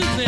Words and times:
good 0.00 0.16
thing. 0.16 0.27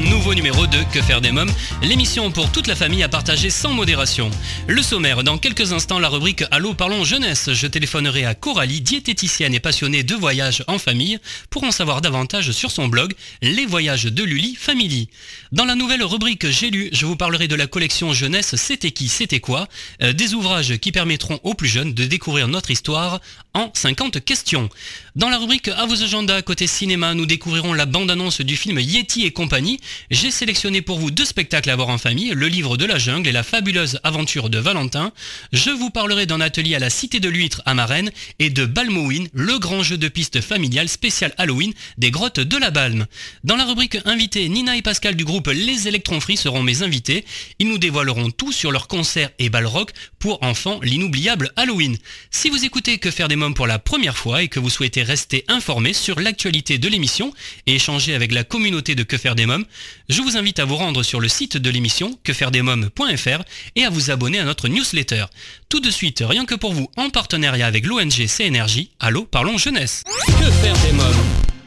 Nouveau 0.00 0.34
numéro 0.34 0.66
de 0.66 0.78
Que 0.92 1.02
faire 1.02 1.20
des 1.20 1.32
mômes, 1.32 1.50
l'émission 1.82 2.30
pour 2.30 2.50
toute 2.52 2.66
la 2.66 2.76
famille 2.76 3.02
à 3.02 3.08
partager 3.08 3.50
sans 3.50 3.72
modération. 3.72 4.30
Le 4.66 4.82
sommaire, 4.82 5.24
dans 5.24 5.38
quelques 5.38 5.72
instants 5.72 5.98
la 5.98 6.08
rubrique 6.08 6.44
Allô 6.50 6.74
parlons 6.74 7.04
jeunesse, 7.04 7.52
je 7.52 7.66
téléphonerai 7.66 8.24
à 8.24 8.34
Coralie, 8.34 8.80
diététicienne 8.80 9.54
et 9.54 9.60
passionnée 9.60 10.02
de 10.02 10.14
voyages 10.14 10.62
en 10.66 10.78
famille, 10.78 11.18
pour 11.50 11.64
en 11.64 11.70
savoir 11.70 12.00
davantage 12.00 12.52
sur 12.52 12.70
son 12.70 12.88
blog 12.88 13.14
Les 13.42 13.66
voyages 13.66 14.04
de 14.04 14.22
Luli 14.22 14.54
Family. 14.54 15.08
Dans 15.52 15.64
la 15.64 15.74
nouvelle 15.74 16.04
rubrique 16.04 16.48
J'ai 16.50 16.70
lu, 16.70 16.90
je 16.92 17.06
vous 17.06 17.16
parlerai 17.16 17.48
de 17.48 17.54
la 17.54 17.66
collection 17.66 18.12
jeunesse 18.12 18.56
C'était 18.56 18.90
qui, 18.90 19.08
c'était 19.08 19.40
quoi, 19.40 19.68
euh, 20.02 20.12
des 20.12 20.34
ouvrages 20.34 20.76
qui 20.78 20.92
permettront 20.92 21.40
aux 21.42 21.54
plus 21.54 21.68
jeunes 21.68 21.94
de 21.94 22.04
découvrir 22.04 22.48
notre 22.48 22.70
histoire 22.70 23.20
en 23.54 23.70
50 23.74 24.24
questions. 24.24 24.68
Dans 25.16 25.30
la 25.30 25.38
rubrique 25.38 25.68
À 25.68 25.86
vos 25.86 26.02
agendas 26.02 26.42
côté 26.42 26.66
cinéma, 26.66 27.14
nous 27.14 27.26
découvrirons 27.26 27.72
la 27.72 27.86
bande-annonce 27.86 28.40
du 28.40 28.56
film 28.56 28.78
Yeti 28.78 29.24
et 29.26 29.32
compagnie. 29.32 29.80
J'ai 30.10 30.30
sélectionné 30.30 30.80
pour 30.80 30.98
vous 30.98 31.10
deux 31.10 31.24
spectacles 31.24 31.70
à 31.70 31.76
voir 31.76 31.88
en 31.88 31.98
famille, 31.98 32.30
Le 32.34 32.46
livre 32.46 32.76
de 32.76 32.84
la 32.84 32.98
jungle 32.98 33.28
et 33.28 33.32
La 33.32 33.42
fabuleuse 33.42 33.98
aventure 34.04 34.48
de 34.48 34.58
Valentin. 34.58 35.12
Je 35.52 35.70
vous 35.70 35.90
parlerai 35.90 36.26
d'un 36.26 36.40
atelier 36.40 36.76
à 36.76 36.78
la 36.78 36.90
Cité 36.90 37.18
de 37.18 37.28
l'Huître 37.28 37.62
à 37.66 37.74
Marennes 37.74 38.12
et 38.38 38.50
de 38.50 38.64
Balmowin, 38.64 39.24
le 39.32 39.58
grand 39.58 39.82
jeu 39.82 39.98
de 39.98 40.08
piste 40.08 40.40
familial 40.40 40.88
spécial 40.88 41.34
Halloween 41.36 41.72
des 41.96 42.10
grottes 42.10 42.40
de 42.40 42.56
la 42.56 42.70
Balme. 42.70 43.06
Dans 43.44 43.56
la 43.56 43.64
rubrique 43.64 43.98
Invité, 44.04 44.48
Nina 44.48 44.76
et 44.76 44.82
Pascal 44.82 45.16
du 45.16 45.24
groupe 45.24 45.48
Les 45.48 45.88
Électrons 45.88 46.20
Free 46.20 46.36
seront 46.36 46.62
mes 46.62 46.82
invités. 46.82 47.24
Ils 47.58 47.68
nous 47.68 47.78
dévoileront 47.78 48.30
tout 48.30 48.52
sur 48.52 48.70
leur 48.70 48.86
concert 48.86 49.30
et 49.38 49.48
bal 49.48 49.66
rock 49.66 49.90
pour 50.18 50.42
enfants, 50.42 50.78
l'inoubliable 50.82 51.50
Halloween. 51.56 51.96
Si 52.30 52.50
vous 52.50 52.64
écoutez 52.64 52.98
Que 52.98 53.10
faire 53.10 53.28
des 53.28 53.36
pour 53.54 53.66
la 53.66 53.78
première 53.78 54.16
fois 54.16 54.42
et 54.42 54.48
que 54.48 54.60
vous 54.60 54.70
souhaitez 54.70 55.02
rester 55.02 55.44
informé 55.48 55.92
sur 55.92 56.20
l'actualité 56.20 56.78
de 56.78 56.88
l'émission 56.88 57.32
et 57.66 57.74
échanger 57.76 58.14
avec 58.14 58.32
la 58.32 58.44
communauté 58.44 58.94
de 58.94 59.02
Que 59.02 59.18
faire 59.18 59.34
des 59.34 59.46
mômes, 59.46 59.64
je 60.08 60.22
vous 60.22 60.36
invite 60.36 60.58
à 60.58 60.64
vous 60.64 60.76
rendre 60.76 61.02
sur 61.02 61.20
le 61.20 61.28
site 61.28 61.56
de 61.56 61.70
l'émission 61.70 62.18
quefairedesmômes.fr 62.24 63.42
et 63.76 63.84
à 63.84 63.90
vous 63.90 64.10
abonner 64.10 64.38
à 64.38 64.44
notre 64.44 64.68
newsletter. 64.68 65.26
Tout 65.68 65.80
de 65.80 65.90
suite, 65.90 66.22
rien 66.26 66.46
que 66.46 66.54
pour 66.54 66.72
vous, 66.72 66.90
en 66.96 67.10
partenariat 67.10 67.66
avec 67.66 67.86
l'ONG 67.86 68.26
CNRJ, 68.26 68.88
Allô, 69.00 69.24
parlons 69.24 69.58
jeunesse. 69.58 70.02
Que 70.26 70.50
faire 70.50 70.78
des 70.78 70.92
mômes 70.92 71.57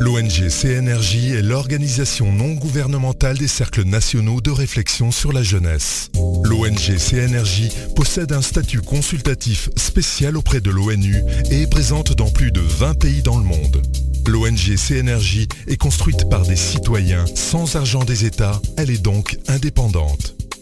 L'ONG 0.00 0.48
CNRJ 0.48 1.32
est 1.32 1.42
l'organisation 1.42 2.32
non 2.32 2.54
gouvernementale 2.54 3.36
des 3.36 3.48
cercles 3.48 3.84
nationaux 3.84 4.40
de 4.40 4.50
réflexion 4.50 5.10
sur 5.10 5.32
la 5.32 5.42
jeunesse. 5.42 6.10
L'ONG 6.44 6.96
CNRJ 6.96 7.68
possède 7.96 8.32
un 8.32 8.42
statut 8.42 8.80
consultatif 8.80 9.70
spécial 9.76 10.36
auprès 10.36 10.60
de 10.60 10.70
l'ONU 10.70 11.16
et 11.50 11.62
est 11.62 11.70
présente 11.70 12.12
dans 12.14 12.30
plus 12.30 12.52
de 12.52 12.60
20 12.60 12.94
pays 12.94 13.22
dans 13.22 13.38
le 13.38 13.44
monde. 13.44 13.82
L'ONG 14.26 14.76
CNRJ 14.76 15.48
est 15.66 15.76
construite 15.76 16.28
par 16.30 16.42
des 16.42 16.56
citoyens 16.56 17.24
sans 17.34 17.74
argent 17.74 18.04
des 18.04 18.24
États, 18.24 18.60
elle 18.76 18.90
est 18.90 19.02
donc 19.02 19.36
indépendante. 19.48 20.37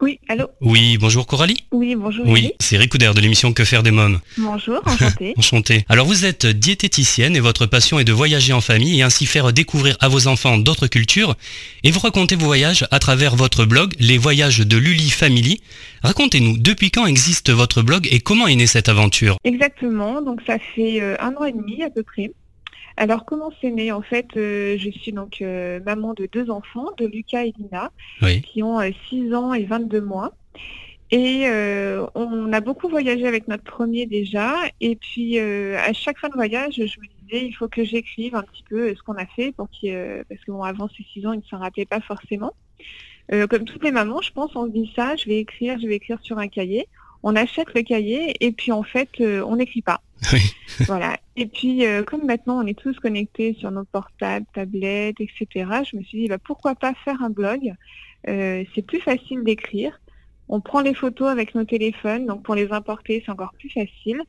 Oui, 0.00 0.18
allô 0.28 0.46
Oui, 0.62 0.96
bonjour 0.96 1.26
Coralie. 1.26 1.58
Oui, 1.72 1.94
bonjour. 1.94 2.26
Oui, 2.26 2.52
c'est 2.58 2.78
Ricoudère 2.78 3.12
de 3.12 3.20
l'émission 3.20 3.52
Que 3.52 3.64
faire 3.64 3.82
des 3.82 3.90
mômes. 3.90 4.20
Bonjour, 4.38 4.80
enchantée. 4.86 5.34
Enchanté. 5.36 5.84
Alors 5.90 6.06
vous 6.06 6.24
êtes 6.24 6.46
diététicienne 6.46 7.36
et 7.36 7.40
votre 7.40 7.66
passion 7.66 7.98
est 7.98 8.04
de 8.04 8.12
voyager 8.12 8.54
en 8.54 8.62
famille 8.62 8.98
et 8.98 9.02
ainsi 9.02 9.26
faire 9.26 9.52
découvrir 9.52 9.98
à 10.00 10.08
vos 10.08 10.26
enfants 10.26 10.56
d'autres 10.56 10.86
cultures. 10.86 11.36
Et 11.84 11.90
vous 11.90 12.00
racontez 12.00 12.34
vos 12.34 12.46
voyages 12.46 12.86
à 12.90 12.98
travers 12.98 13.36
votre 13.36 13.66
blog 13.66 13.92
Les 14.00 14.16
voyages 14.16 14.60
de 14.60 14.76
Luli 14.78 15.10
Family. 15.10 15.60
Racontez-nous, 16.02 16.56
depuis 16.56 16.90
quand 16.90 17.04
existe 17.04 17.50
votre 17.50 17.82
blog 17.82 18.08
et 18.10 18.20
comment 18.20 18.46
est 18.46 18.56
née 18.56 18.66
cette 18.66 18.88
aventure? 18.88 19.36
Exactement, 19.44 20.22
donc 20.22 20.40
ça 20.46 20.56
fait 20.74 21.02
euh, 21.02 21.16
un 21.20 21.34
an 21.34 21.44
et 21.44 21.52
demi 21.52 21.82
à 21.82 21.90
peu 21.90 22.02
près. 22.02 22.32
Alors 23.00 23.24
comment 23.24 23.50
c'est 23.62 23.70
né? 23.70 23.92
En 23.92 24.02
fait, 24.02 24.26
euh, 24.36 24.76
je 24.78 24.90
suis 24.90 25.10
donc 25.10 25.40
euh, 25.40 25.80
maman 25.86 26.12
de 26.12 26.28
deux 26.30 26.50
enfants, 26.50 26.88
de 26.98 27.06
Lucas 27.06 27.44
et 27.46 27.54
Lina, 27.58 27.90
Oui. 28.20 28.42
qui 28.42 28.62
ont 28.62 28.78
euh, 28.78 28.90
6 29.08 29.34
ans 29.34 29.54
et 29.54 29.64
22 29.64 30.02
mois. 30.02 30.34
Et 31.10 31.44
euh, 31.46 32.06
on 32.14 32.52
a 32.52 32.60
beaucoup 32.60 32.90
voyagé 32.90 33.26
avec 33.26 33.48
notre 33.48 33.64
premier 33.64 34.04
déjà. 34.04 34.52
Et 34.82 34.96
puis 34.96 35.38
euh, 35.38 35.78
à 35.78 35.94
chaque 35.94 36.18
fin 36.18 36.28
de 36.28 36.34
voyage, 36.34 36.74
je 36.74 36.82
me 37.00 37.06
disais, 37.24 37.46
il 37.46 37.52
faut 37.52 37.68
que 37.68 37.84
j'écrive 37.84 38.34
un 38.34 38.42
petit 38.42 38.64
peu 38.68 38.90
euh, 38.90 38.94
ce 38.94 39.02
qu'on 39.02 39.14
a 39.16 39.24
fait, 39.24 39.52
pour 39.52 39.68
euh, 39.84 40.22
parce 40.28 40.44
que 40.44 40.52
bon, 40.52 40.62
avant 40.62 40.90
ces 40.94 41.02
6 41.14 41.26
ans, 41.26 41.32
ils 41.32 41.38
ne 41.38 41.44
s'en 41.44 41.58
rappelaient 41.58 41.86
pas 41.86 42.00
forcément. 42.00 42.52
Euh, 43.32 43.46
comme 43.46 43.64
toutes 43.64 43.82
les 43.82 43.92
mamans, 43.92 44.20
je 44.20 44.30
pense, 44.32 44.54
on 44.56 44.66
se 44.66 44.72
dit 44.72 44.92
ça, 44.94 45.16
je 45.16 45.24
vais 45.24 45.38
écrire, 45.38 45.78
je 45.80 45.86
vais 45.86 45.94
écrire 45.96 46.18
sur 46.20 46.38
un 46.38 46.48
cahier. 46.48 46.86
On 47.22 47.36
achète 47.36 47.74
le 47.74 47.82
cahier 47.82 48.34
et 48.40 48.52
puis 48.52 48.72
en 48.72 48.82
fait, 48.82 49.08
euh, 49.20 49.42
on 49.46 49.56
n'écrit 49.56 49.82
pas. 49.82 50.00
Oui. 50.32 50.40
voilà. 50.86 51.16
Et 51.36 51.46
puis, 51.46 51.86
euh, 51.86 52.02
comme 52.02 52.24
maintenant 52.26 52.62
on 52.62 52.66
est 52.66 52.78
tous 52.78 52.98
connectés 53.00 53.54
sur 53.58 53.70
nos 53.70 53.84
portables, 53.84 54.46
tablettes, 54.54 55.16
etc., 55.20 55.46
je 55.90 55.96
me 55.96 56.02
suis 56.02 56.22
dit, 56.22 56.28
bah, 56.28 56.38
pourquoi 56.38 56.74
pas 56.74 56.92
faire 57.04 57.22
un 57.22 57.30
blog? 57.30 57.74
Euh, 58.28 58.64
C'est 58.74 58.82
plus 58.82 59.00
facile 59.00 59.42
d'écrire. 59.44 59.98
On 60.48 60.60
prend 60.60 60.80
les 60.80 60.94
photos 60.94 61.28
avec 61.28 61.54
nos 61.54 61.64
téléphones, 61.64 62.26
donc 62.26 62.42
pour 62.42 62.54
les 62.54 62.70
importer, 62.72 63.22
c'est 63.24 63.30
encore 63.30 63.52
plus 63.58 63.70
facile. 63.70 64.20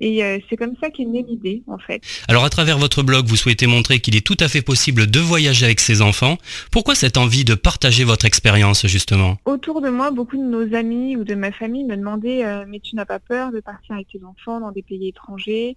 Et 0.00 0.24
euh, 0.24 0.38
c'est 0.48 0.56
comme 0.56 0.74
ça 0.80 0.90
qu'est 0.90 1.04
née 1.04 1.24
l'idée, 1.26 1.62
en 1.66 1.78
fait. 1.78 2.02
Alors 2.28 2.44
à 2.44 2.50
travers 2.50 2.78
votre 2.78 3.02
blog, 3.02 3.26
vous 3.26 3.36
souhaitez 3.36 3.66
montrer 3.66 4.00
qu'il 4.00 4.16
est 4.16 4.26
tout 4.26 4.36
à 4.40 4.48
fait 4.48 4.62
possible 4.62 5.06
de 5.06 5.20
voyager 5.20 5.66
avec 5.66 5.80
ses 5.80 6.02
enfants. 6.02 6.38
Pourquoi 6.70 6.94
cette 6.94 7.16
envie 7.16 7.44
de 7.44 7.54
partager 7.54 8.04
votre 8.04 8.24
expérience 8.24 8.86
justement? 8.86 9.36
Autour 9.44 9.80
de 9.80 9.90
moi, 9.90 10.10
beaucoup 10.10 10.36
de 10.36 10.42
nos 10.42 10.74
amis 10.74 11.16
ou 11.16 11.24
de 11.24 11.34
ma 11.34 11.52
famille 11.52 11.84
me 11.84 11.96
demandaient 11.96 12.44
euh, 12.44 12.64
mais 12.66 12.80
tu 12.80 12.96
n'as 12.96 13.04
pas 13.04 13.18
peur 13.18 13.52
de 13.52 13.60
partir 13.60 13.94
avec 13.94 14.08
tes 14.08 14.24
enfants 14.24 14.60
dans 14.60 14.72
des 14.72 14.82
pays 14.82 15.08
étrangers? 15.08 15.76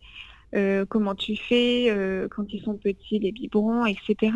Euh, 0.55 0.85
Comment 0.87 1.15
tu 1.15 1.35
fais 1.35 1.87
euh, 1.89 2.27
quand 2.29 2.45
ils 2.53 2.61
sont 2.63 2.75
petits, 2.75 3.19
les 3.19 3.31
biberons, 3.31 3.85
etc. 3.85 4.31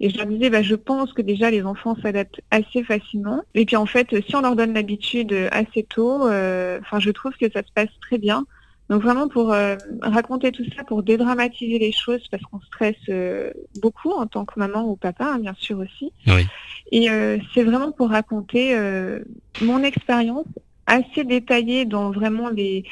Et 0.00 0.10
je 0.10 0.18
leur 0.18 0.26
disais, 0.26 0.50
bah, 0.50 0.62
je 0.62 0.74
pense 0.74 1.12
que 1.12 1.22
déjà 1.22 1.50
les 1.50 1.62
enfants 1.62 1.96
s'adaptent 2.02 2.40
assez 2.50 2.82
facilement. 2.82 3.42
Et 3.54 3.64
puis 3.64 3.76
en 3.76 3.86
fait, 3.86 4.08
si 4.26 4.34
on 4.34 4.40
leur 4.40 4.56
donne 4.56 4.74
l'habitude 4.74 5.32
assez 5.52 5.84
tôt, 5.84 6.26
euh, 6.26 6.80
enfin, 6.80 6.98
je 6.98 7.10
trouve 7.10 7.32
que 7.40 7.50
ça 7.52 7.62
se 7.62 7.72
passe 7.72 7.88
très 8.00 8.18
bien. 8.18 8.44
Donc 8.88 9.02
vraiment 9.02 9.28
pour 9.28 9.52
euh, 9.52 9.76
raconter 10.02 10.52
tout 10.52 10.64
ça, 10.76 10.84
pour 10.84 11.02
dédramatiser 11.02 11.78
les 11.78 11.92
choses, 11.92 12.26
parce 12.28 12.42
qu'on 12.42 12.60
stresse 12.60 12.96
euh, 13.08 13.52
beaucoup 13.80 14.10
en 14.10 14.26
tant 14.26 14.44
que 14.44 14.58
maman 14.58 14.84
ou 14.84 14.96
papa, 14.96 15.24
hein, 15.24 15.38
bien 15.38 15.54
sûr 15.58 15.78
aussi. 15.78 16.12
Oui. 16.26 16.46
Et 16.90 17.10
euh, 17.10 17.38
c'est 17.54 17.62
vraiment 17.62 17.92
pour 17.92 18.10
raconter 18.10 18.74
euh, 18.74 19.20
mon 19.62 19.82
expérience 19.82 20.46
assez 20.86 21.24
détaillée 21.24 21.84
dans 21.86 22.10
vraiment 22.10 22.50
les, 22.50 22.84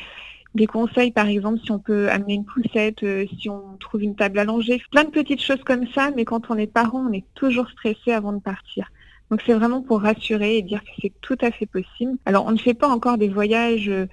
les 0.55 0.67
conseils, 0.67 1.11
par 1.11 1.27
exemple, 1.27 1.61
si 1.65 1.71
on 1.71 1.79
peut 1.79 2.09
amener 2.09 2.35
une 2.35 2.45
poussette, 2.45 3.03
euh, 3.03 3.27
si 3.39 3.49
on 3.49 3.77
trouve 3.79 4.03
une 4.03 4.17
table 4.17 4.43
langer, 4.43 4.81
plein 4.91 5.05
de 5.05 5.11
petites 5.11 5.43
choses 5.43 5.63
comme 5.65 5.87
ça, 5.89 6.11
mais 6.17 6.25
quand 6.25 6.51
on 6.51 6.57
est 6.57 6.67
parent, 6.67 7.07
on 7.09 7.13
est 7.13 7.25
toujours 7.35 7.69
stressé 7.69 8.13
avant 8.13 8.33
de 8.33 8.41
partir. 8.41 8.91
Donc 9.31 9.43
c'est 9.47 9.55
vraiment 9.55 9.81
pour 9.81 10.03
rassurer 10.03 10.57
et 10.57 10.63
dire 10.63 10.83
que 10.83 10.91
c'est 11.01 11.13
tout 11.21 11.39
à 11.41 11.53
fait 11.53 11.67
possible. 11.67 12.17
Alors 12.27 12.47
on 12.47 12.51
ne 12.51 12.59
fait 12.59 12.75
pas 12.75 12.89
encore 12.89 13.17
des 13.17 13.29
voyages, 13.29 13.89
euh, 13.89 14.07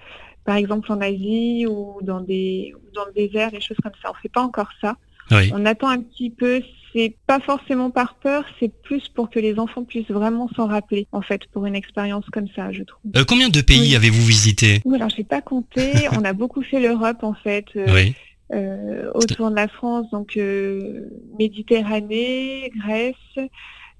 par 0.47 0.55
exemple 0.55 0.89
en 0.93 1.01
Asie 1.01 1.65
ou 1.67 1.97
dans, 2.01 2.21
des, 2.21 2.73
dans 2.95 3.03
le 3.05 3.11
désert, 3.11 3.51
des 3.51 3.59
choses 3.59 3.75
comme 3.83 3.91
ça. 4.01 4.09
On 4.09 4.13
ne 4.13 4.21
fait 4.21 4.29
pas 4.29 4.41
encore 4.41 4.69
ça. 4.79 4.95
Oui. 5.29 5.51
On 5.53 5.65
attend 5.65 5.89
un 5.89 5.99
petit 5.99 6.29
peu, 6.29 6.61
c'est 6.93 7.17
pas 7.27 7.41
forcément 7.41 7.91
par 7.91 8.15
peur, 8.15 8.45
c'est 8.57 8.71
plus 8.81 9.09
pour 9.09 9.29
que 9.29 9.39
les 9.39 9.59
enfants 9.59 9.83
puissent 9.83 10.09
vraiment 10.09 10.47
s'en 10.55 10.67
rappeler, 10.67 11.05
en 11.11 11.21
fait, 11.21 11.41
pour 11.51 11.65
une 11.65 11.75
expérience 11.75 12.25
comme 12.31 12.47
ça, 12.55 12.71
je 12.71 12.83
trouve. 12.83 13.11
Euh, 13.17 13.25
combien 13.27 13.49
de 13.49 13.59
pays 13.59 13.89
Oui. 13.89 13.95
avez-vous 13.97 14.23
visité? 14.25 14.79
Ouh, 14.85 14.95
alors 14.95 15.09
j'ai 15.09 15.25
pas 15.25 15.41
compté, 15.41 16.07
on 16.13 16.23
a 16.23 16.31
beaucoup 16.31 16.63
fait 16.63 16.79
l'Europe 16.79 17.23
en 17.23 17.33
fait, 17.33 17.65
euh, 17.75 17.93
Oui. 17.93 18.15
euh, 18.53 19.11
autour 19.15 19.49
de 19.51 19.55
la 19.55 19.67
France, 19.67 20.09
donc 20.11 20.39
Méditerranée, 21.37 22.71
Grèce. 22.77 23.49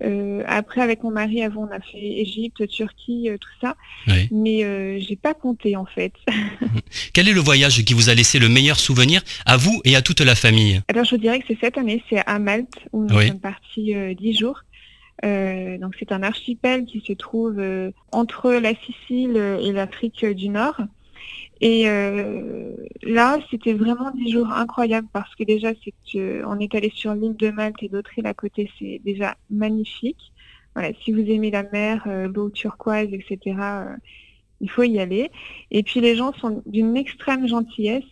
Euh, 0.03 0.43
après 0.45 0.81
avec 0.81 1.01
mon 1.01 1.09
mari 1.09 1.41
avant 1.41 1.67
on 1.67 1.71
a 1.75 1.79
fait 1.79 1.97
Égypte, 1.97 2.67
Turquie, 2.67 3.29
euh, 3.29 3.37
tout 3.39 3.49
ça, 3.59 3.75
oui. 4.07 4.29
mais 4.31 4.63
euh, 4.63 4.99
j'ai 4.99 5.15
pas 5.15 5.33
compté 5.33 5.75
en 5.75 5.85
fait. 5.85 6.13
Quel 7.13 7.27
est 7.27 7.33
le 7.33 7.39
voyage 7.41 7.83
qui 7.83 7.93
vous 7.95 8.09
a 8.09 8.13
laissé 8.13 8.37
le 8.37 8.47
meilleur 8.47 8.79
souvenir 8.79 9.21
à 9.47 9.57
vous 9.57 9.81
et 9.85 9.95
à 9.95 10.03
toute 10.03 10.21
la 10.21 10.35
famille? 10.35 10.81
Alors 10.89 11.03
je 11.03 11.15
dirais 11.15 11.39
que 11.39 11.45
c'est 11.47 11.57
cette 11.59 11.79
année, 11.79 12.03
c'est 12.11 12.21
à 12.27 12.37
Malte 12.37 12.77
où 12.93 13.05
nous 13.07 13.15
Oui. 13.15 13.27
sommes 13.29 13.39
partis 13.39 13.95
euh, 13.95 14.13
dix 14.13 14.37
jours. 14.37 14.61
donc 15.23 15.95
c'est 15.97 16.11
un 16.11 16.21
archipel 16.21 16.85
qui 16.85 17.01
se 17.05 17.13
trouve 17.13 17.59
entre 18.11 18.51
la 18.53 18.73
Sicile 18.75 19.35
et 19.63 19.71
l'Afrique 19.71 20.23
du 20.25 20.49
Nord. 20.49 20.79
Et 21.61 21.85
là, 23.03 23.39
c'était 23.49 23.73
vraiment 23.73 24.11
des 24.11 24.31
jours 24.31 24.49
incroyables 24.51 25.07
parce 25.11 25.33
que 25.35 25.43
déjà, 25.43 25.71
c'est 25.83 26.43
on 26.45 26.59
est 26.59 26.73
allé 26.75 26.91
sur 26.93 27.13
l'île 27.13 27.35
de 27.35 27.49
Malte 27.49 27.81
et 27.81 27.89
d'autres 27.89 28.11
îles 28.17 28.27
à 28.27 28.33
côté, 28.33 28.69
c'est 28.77 29.01
déjà 29.03 29.35
magnifique. 29.49 30.31
Voilà, 30.75 30.91
si 31.03 31.11
vous 31.11 31.21
aimez 31.21 31.49
la 31.49 31.63
mer, 31.63 32.07
l'eau 32.33 32.49
turquoise, 32.49 33.09
etc., 33.11 33.55
il 34.61 34.69
faut 34.69 34.83
y 34.83 34.99
aller. 34.99 35.31
Et 35.71 35.83
puis 35.83 35.99
les 35.99 36.15
gens 36.15 36.33
sont 36.33 36.61
d'une 36.65 36.95
extrême 36.97 37.47
gentillesse. 37.47 38.03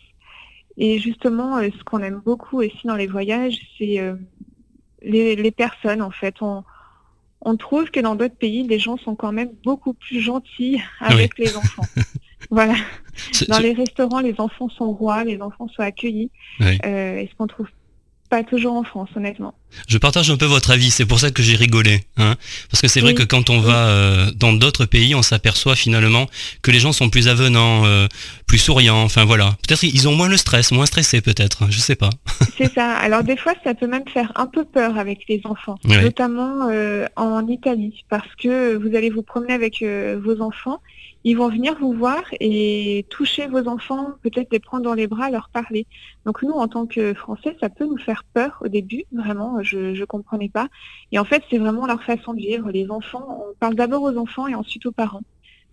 Et 0.76 0.98
justement, 0.98 1.58
ce 1.60 1.84
qu'on 1.84 2.00
aime 2.00 2.20
beaucoup 2.24 2.58
aussi 2.58 2.86
dans 2.86 2.96
les 2.96 3.06
voyages, 3.06 3.58
c'est 3.78 4.00
les, 5.02 5.50
personnes, 5.50 6.02
en 6.02 6.10
fait. 6.10 6.34
On, 6.40 6.64
on 7.40 7.56
trouve 7.56 7.90
que 7.90 8.00
dans 8.00 8.16
d'autres 8.16 8.36
pays, 8.36 8.66
les 8.66 8.78
gens 8.78 8.96
sont 8.96 9.14
quand 9.14 9.32
même 9.32 9.52
beaucoup 9.64 9.94
plus 9.94 10.20
gentils 10.20 10.80
avec 11.00 11.38
les 11.38 11.56
enfants. 11.56 11.86
voilà. 12.50 12.74
Dans 13.48 13.58
les 13.58 13.72
restaurants, 13.72 14.20
les 14.20 14.34
enfants 14.38 14.68
sont 14.68 14.92
rois, 14.92 15.24
les 15.24 15.40
enfants 15.40 15.68
sont 15.68 15.82
accueillis. 15.82 16.30
Oui. 16.60 16.78
Euh, 16.84 17.24
qu'on 17.38 17.46
trouve 17.46 17.68
pas 18.28 18.42
toujours 18.42 18.74
en 18.74 18.82
France, 18.82 19.08
honnêtement. 19.16 19.54
Je 19.88 19.98
partage 19.98 20.30
un 20.30 20.36
peu 20.36 20.46
votre 20.46 20.70
avis, 20.70 20.90
c'est 20.90 21.06
pour 21.06 21.20
ça 21.20 21.30
que 21.30 21.42
j'ai 21.42 21.56
rigolé. 21.56 22.02
Hein 22.16 22.34
Parce 22.70 22.80
que 22.80 22.88
c'est 22.88 23.00
vrai 23.00 23.14
que 23.14 23.22
quand 23.22 23.50
on 23.50 23.60
va 23.60 23.88
euh, 23.88 24.30
dans 24.34 24.52
d'autres 24.52 24.84
pays, 24.84 25.14
on 25.14 25.22
s'aperçoit 25.22 25.76
finalement 25.76 26.26
que 26.62 26.70
les 26.70 26.80
gens 26.80 26.92
sont 26.92 27.10
plus 27.10 27.28
avenants, 27.28 27.84
euh, 27.84 28.06
plus 28.46 28.58
souriants, 28.58 29.02
enfin 29.02 29.24
voilà. 29.24 29.56
Peut-être 29.66 29.82
ils 29.82 30.08
ont 30.08 30.14
moins 30.14 30.28
le 30.28 30.36
stress, 30.36 30.72
moins 30.72 30.86
stressés 30.86 31.20
peut-être, 31.20 31.70
je 31.70 31.78
sais 31.78 31.96
pas. 31.96 32.10
c'est 32.58 32.72
ça. 32.72 32.92
Alors 32.94 33.22
des 33.22 33.36
fois, 33.36 33.54
ça 33.64 33.74
peut 33.74 33.86
même 33.86 34.08
faire 34.12 34.32
un 34.34 34.46
peu 34.46 34.64
peur 34.64 34.98
avec 34.98 35.20
les 35.28 35.40
enfants, 35.44 35.78
notamment 35.84 36.68
euh, 36.70 37.06
en 37.16 37.46
Italie, 37.46 38.04
parce 38.08 38.34
que 38.42 38.76
vous 38.76 38.96
allez 38.96 39.10
vous 39.10 39.22
promener 39.22 39.52
avec 39.52 39.82
vos 39.82 40.40
enfants 40.40 40.80
ils 41.26 41.36
vont 41.36 41.48
venir 41.48 41.76
vous 41.80 41.92
voir 41.92 42.22
et 42.38 43.04
toucher 43.10 43.48
vos 43.48 43.66
enfants, 43.66 44.12
peut-être 44.22 44.52
les 44.52 44.60
prendre 44.60 44.84
dans 44.84 44.94
les 44.94 45.08
bras, 45.08 45.28
leur 45.28 45.48
parler. 45.48 45.84
Donc 46.24 46.40
nous, 46.44 46.52
en 46.52 46.68
tant 46.68 46.86
que 46.86 47.14
Français, 47.14 47.56
ça 47.60 47.68
peut 47.68 47.84
nous 47.84 47.98
faire 47.98 48.22
peur 48.32 48.58
au 48.60 48.68
début, 48.68 49.02
vraiment, 49.10 49.60
je 49.60 49.98
ne 49.98 50.04
comprenais 50.04 50.48
pas. 50.48 50.68
Et 51.10 51.18
en 51.18 51.24
fait, 51.24 51.42
c'est 51.50 51.58
vraiment 51.58 51.84
leur 51.84 52.00
façon 52.04 52.32
de 52.32 52.38
vivre. 52.38 52.70
Les 52.70 52.92
enfants, 52.92 53.44
on 53.50 53.54
parle 53.58 53.74
d'abord 53.74 54.02
aux 54.02 54.16
enfants 54.16 54.46
et 54.46 54.54
ensuite 54.54 54.86
aux 54.86 54.92
parents. 54.92 55.24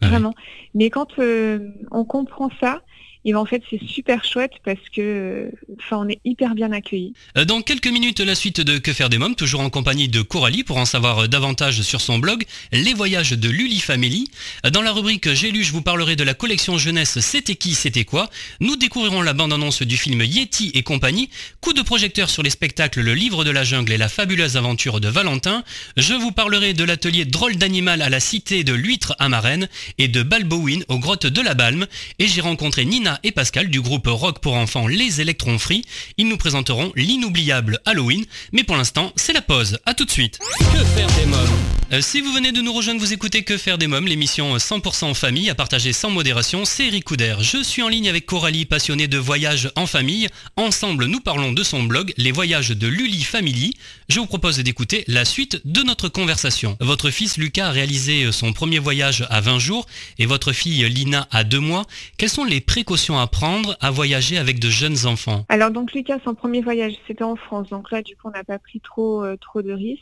Ah 0.01 0.07
vraiment. 0.07 0.33
Mais 0.73 0.89
quand 0.89 1.19
euh, 1.19 1.69
on 1.91 2.03
comprend 2.03 2.49
ça, 2.59 2.81
et 3.25 3.31
ben, 3.31 3.39
en 3.39 3.45
fait, 3.45 3.63
c'est 3.69 3.81
super 3.87 4.25
chouette 4.25 4.53
parce 4.65 4.89
que, 4.93 5.49
enfin, 5.77 5.97
on 6.05 6.09
est 6.09 6.19
hyper 6.25 6.55
bien 6.55 6.71
accueillis. 6.71 7.13
Euh, 7.37 7.45
dans 7.45 7.61
quelques 7.61 7.87
minutes, 7.87 8.19
la 8.19 8.35
suite 8.35 8.59
de 8.59 8.77
Que 8.79 8.91
faire 8.91 9.09
des 9.09 9.17
mômes, 9.17 9.35
toujours 9.35 9.61
en 9.61 9.69
compagnie 9.69 10.09
de 10.09 10.21
Coralie 10.21 10.63
pour 10.63 10.77
en 10.77 10.85
savoir 10.85 11.19
euh, 11.19 11.27
davantage 11.27 11.81
sur 11.83 12.01
son 12.01 12.19
blog 12.19 12.43
Les 12.73 12.93
voyages 12.93 13.31
de 13.31 13.49
Luli 13.49 13.79
Family. 13.79 14.27
Euh, 14.65 14.71
dans 14.71 14.81
la 14.81 14.91
rubrique 14.91 15.33
J'ai 15.33 15.51
lu, 15.51 15.63
je 15.63 15.71
vous 15.71 15.81
parlerai 15.81 16.17
de 16.17 16.23
la 16.23 16.33
collection 16.33 16.77
jeunesse 16.77 17.19
C'était 17.21 17.55
qui, 17.55 17.75
c'était 17.75 18.03
quoi. 18.03 18.29
Nous 18.59 18.75
découvrirons 18.75 19.21
la 19.21 19.33
bande-annonce 19.33 19.83
du 19.83 19.95
film 19.95 20.21
Yeti 20.21 20.71
et 20.73 20.83
compagnie. 20.83 21.29
Coup 21.61 21.73
de 21.73 21.81
projecteur 21.81 22.29
sur 22.29 22.43
les 22.43 22.49
spectacles 22.49 23.01
Le 23.01 23.13
livre 23.13 23.45
de 23.45 23.51
la 23.51 23.63
jungle 23.63 23.93
et 23.93 23.97
la 23.97 24.09
fabuleuse 24.09 24.57
aventure 24.57 24.99
de 24.99 25.07
Valentin. 25.07 25.63
Je 25.95 26.13
vous 26.13 26.33
parlerai 26.33 26.73
de 26.73 26.83
l'atelier 26.83 27.23
drôle 27.23 27.55
d'animal 27.55 28.01
à 28.01 28.09
la 28.09 28.19
cité 28.19 28.65
de 28.65 28.73
l'huître 28.73 29.15
à 29.19 29.29
Marraine 29.29 29.69
et 29.97 30.09
de 30.09 30.23
Balbowin 30.23 30.79
aux 30.89 30.99
grottes 30.99 31.27
de 31.27 31.41
la 31.41 31.53
Balme. 31.53 31.87
Et 32.19 32.27
j'ai 32.27 32.41
rencontré 32.41 32.83
Nina 32.83 33.12
et 33.23 33.31
Pascal 33.31 33.69
du 33.69 33.81
groupe 33.81 34.07
rock 34.07 34.39
pour 34.39 34.55
enfants 34.55 34.87
Les 34.87 35.21
Électrons 35.21 35.59
Free. 35.59 35.83
Ils 36.17 36.27
nous 36.27 36.37
présenteront 36.37 36.91
l'inoubliable 36.95 37.79
Halloween. 37.85 38.25
Mais 38.51 38.63
pour 38.63 38.75
l'instant, 38.75 39.11
c'est 39.15 39.33
la 39.33 39.41
pause. 39.41 39.77
A 39.85 39.93
tout 39.93 40.05
de 40.05 40.11
suite. 40.11 40.39
Que 40.59 40.83
faire 40.83 41.07
des 41.17 41.25
mômes? 41.25 41.49
Euh, 41.91 42.01
Si 42.01 42.21
vous 42.21 42.31
venez 42.33 42.51
de 42.51 42.61
nous 42.61 42.73
rejoindre, 42.73 42.99
vous 42.99 43.13
écoutez 43.13 43.43
Que 43.43 43.57
faire 43.57 43.77
des 43.77 43.87
mômes, 43.87 44.07
l'émission 44.07 44.55
100% 44.57 45.05
en 45.05 45.13
famille 45.13 45.49
à 45.49 45.55
partager 45.55 45.93
sans 45.93 46.09
modération. 46.09 46.65
C'est 46.65 46.87
Eric 46.87 47.03
Couder. 47.03 47.35
Je 47.41 47.61
suis 47.61 47.81
en 47.81 47.89
ligne 47.89 48.09
avec 48.09 48.25
Coralie, 48.25 48.65
passionnée 48.65 49.07
de 49.07 49.17
voyages 49.17 49.69
en 49.75 49.85
famille. 49.85 50.27
Ensemble, 50.55 51.05
nous 51.05 51.19
parlons 51.19 51.51
de 51.51 51.63
son 51.63 51.83
blog 51.83 52.13
Les 52.17 52.31
voyages 52.31 52.69
de 52.69 52.87
Luli 52.87 53.23
Family. 53.23 53.73
Je 54.09 54.19
vous 54.19 54.25
propose 54.25 54.57
d'écouter 54.57 55.03
la 55.07 55.25
suite 55.25 55.61
de 55.65 55.81
notre 55.83 56.09
conversation. 56.09 56.77
Votre 56.79 57.09
fils 57.09 57.37
Lucas 57.37 57.67
a 57.67 57.71
réalisé 57.71 58.31
son 58.31 58.53
premier 58.53 58.79
voyage 58.79 59.25
à 59.29 59.41
20 59.41 59.59
jours 59.59 59.85
et 60.19 60.25
votre 60.25 60.51
fille 60.53 60.87
Lina 60.89 61.27
à 61.31 61.43
2 61.43 61.59
mois. 61.59 61.85
Quelles 62.17 62.29
sont 62.29 62.43
les 62.43 62.61
précautions 62.61 63.02
à 63.11 63.27
prendre 63.27 63.75
à 63.81 63.91
voyager 63.91 64.37
avec 64.37 64.59
de 64.59 64.69
jeunes 64.69 65.05
enfants 65.05 65.45
Alors 65.49 65.71
donc 65.71 65.93
Lucas, 65.93 66.19
son 66.23 66.35
premier 66.35 66.61
voyage, 66.61 66.93
c'était 67.07 67.23
en 67.23 67.35
France. 67.35 67.69
Donc 67.69 67.91
là, 67.91 68.01
du 68.01 68.15
coup, 68.15 68.27
on 68.27 68.31
n'a 68.31 68.43
pas 68.43 68.59
pris 68.59 68.79
trop, 68.79 69.23
euh, 69.23 69.35
trop 69.37 69.61
de 69.61 69.73
risques. 69.73 70.01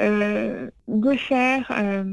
Euh, 0.00 0.70
de 0.86 1.16
faire 1.16 1.70
euh, 1.76 2.04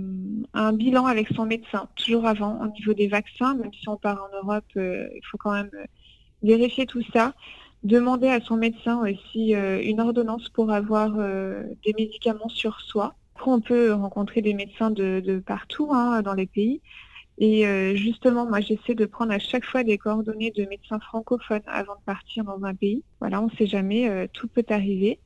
un 0.53 0.73
bilan 0.73 1.05
avec 1.05 1.27
son 1.29 1.45
médecin, 1.45 1.87
toujours 1.95 2.25
avant, 2.25 2.59
au 2.61 2.67
niveau 2.71 2.93
des 2.93 3.07
vaccins, 3.07 3.53
même 3.53 3.71
si 3.71 3.87
on 3.87 3.95
part 3.95 4.27
en 4.29 4.35
Europe, 4.43 4.65
il 4.75 5.21
faut 5.29 5.37
quand 5.37 5.53
même 5.53 5.69
vérifier 6.41 6.85
tout 6.87 7.03
ça. 7.13 7.33
Demander 7.83 8.27
à 8.29 8.41
son 8.41 8.57
médecin 8.57 8.99
aussi 9.07 9.53
une 9.53 10.01
ordonnance 10.01 10.49
pour 10.49 10.71
avoir 10.71 11.11
des 11.11 11.93
médicaments 11.97 12.49
sur 12.49 12.81
soi. 12.81 13.15
Après, 13.35 13.51
on 13.51 13.61
peut 13.61 13.93
rencontrer 13.93 14.41
des 14.41 14.55
médecins 14.55 14.89
de, 14.89 15.41
partout 15.45 15.91
hein, 15.93 16.23
dans 16.23 16.33
les 16.33 16.47
pays. 16.47 16.81
Et 17.37 17.67
euh, 17.67 17.95
justement, 17.95 18.47
moi, 18.47 18.61
j'essaie 18.61 18.95
de 18.95 19.05
prendre 19.05 19.31
à 19.31 19.39
chaque 19.39 19.65
fois 19.65 19.83
des 19.83 19.97
coordonnées 19.97 20.51
de 20.51 20.65
médecins 20.65 20.99
francophones 20.99 21.61
avant 21.67 21.93
de 21.93 22.03
partir 22.05 22.43
dans 22.43 22.63
un 22.63 22.73
pays. 22.73 23.03
Voilà, 23.19 23.41
on 23.41 23.45
ne 23.45 23.55
sait 23.57 23.67
jamais, 23.67 24.09
euh, 24.09 24.27
tout 24.31 24.47
peut 24.47 24.65
arriver. 24.69 25.19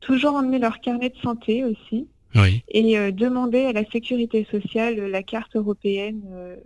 Toujours 0.00 0.34
emmener 0.34 0.58
leur 0.58 0.80
carnet 0.80 1.10
de 1.10 1.16
santé 1.18 1.64
aussi. 1.64 2.08
Oui. 2.34 2.64
Et 2.68 2.98
euh, 2.98 3.12
demander 3.12 3.64
à 3.66 3.72
la 3.72 3.84
sécurité 3.84 4.46
sociale 4.50 4.96
la 4.96 5.22
carte 5.22 5.54
européenne 5.54 6.22
euh, 6.32 6.56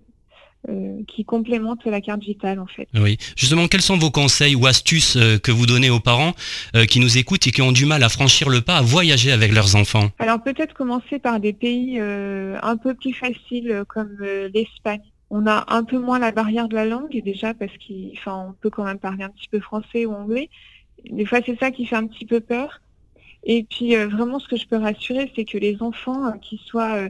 qui 1.06 1.24
complémente 1.24 1.84
la 1.86 2.00
carte 2.00 2.22
vitale 2.22 2.58
en 2.58 2.66
fait. 2.66 2.88
Oui, 2.94 3.16
justement, 3.36 3.68
quels 3.68 3.82
sont 3.82 3.96
vos 3.96 4.10
conseils 4.10 4.54
ou 4.54 4.66
astuces 4.66 5.16
euh, 5.16 5.38
que 5.38 5.50
vous 5.50 5.66
donnez 5.66 5.88
aux 5.88 6.00
parents 6.00 6.34
euh, 6.74 6.84
qui 6.84 7.00
nous 7.00 7.16
écoutent 7.16 7.46
et 7.46 7.52
qui 7.52 7.62
ont 7.62 7.72
du 7.72 7.86
mal 7.86 8.02
à 8.02 8.08
franchir 8.08 8.48
le 8.48 8.60
pas 8.60 8.76
à 8.76 8.82
voyager 8.82 9.32
avec 9.32 9.52
leurs 9.52 9.76
enfants? 9.76 10.10
Alors 10.18 10.42
peut-être 10.42 10.74
commencer 10.74 11.18
par 11.18 11.40
des 11.40 11.52
pays 11.52 11.98
un 12.00 12.76
peu 12.76 12.94
plus 12.94 13.12
faciles 13.12 13.84
comme 13.88 14.16
l'Espagne. 14.52 15.00
On 15.30 15.46
a 15.46 15.64
un 15.68 15.84
peu 15.84 15.98
moins 15.98 16.18
la 16.18 16.32
barrière 16.32 16.68
de 16.68 16.74
la 16.74 16.86
langue 16.86 17.22
déjà 17.22 17.54
parce 17.54 17.72
qu'on 18.16 18.54
peut 18.60 18.70
quand 18.70 18.84
même 18.84 18.98
parler 18.98 19.24
un 19.24 19.30
petit 19.30 19.48
peu 19.48 19.60
français 19.60 20.06
ou 20.06 20.12
anglais. 20.12 20.50
Des 21.10 21.24
fois 21.24 21.40
c'est 21.44 21.58
ça 21.58 21.70
qui 21.70 21.86
fait 21.86 21.96
un 21.96 22.06
petit 22.06 22.26
peu 22.26 22.40
peur. 22.40 22.80
Et 23.44 23.64
puis 23.64 23.94
vraiment 23.96 24.38
ce 24.38 24.48
que 24.48 24.56
je 24.56 24.66
peux 24.66 24.78
rassurer 24.78 25.30
c'est 25.34 25.44
que 25.44 25.58
les 25.58 25.82
enfants 25.82 26.32
qui 26.40 26.60
soient 26.66 27.08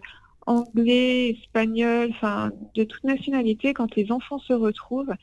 anglais, 0.48 1.36
espagnol, 1.38 2.08
enfin 2.10 2.50
de 2.74 2.84
toute 2.84 3.04
nationalité, 3.04 3.74
quand 3.74 3.94
les 3.94 4.10
enfants 4.10 4.38
se 4.38 4.52
retrouvent, 4.52 5.14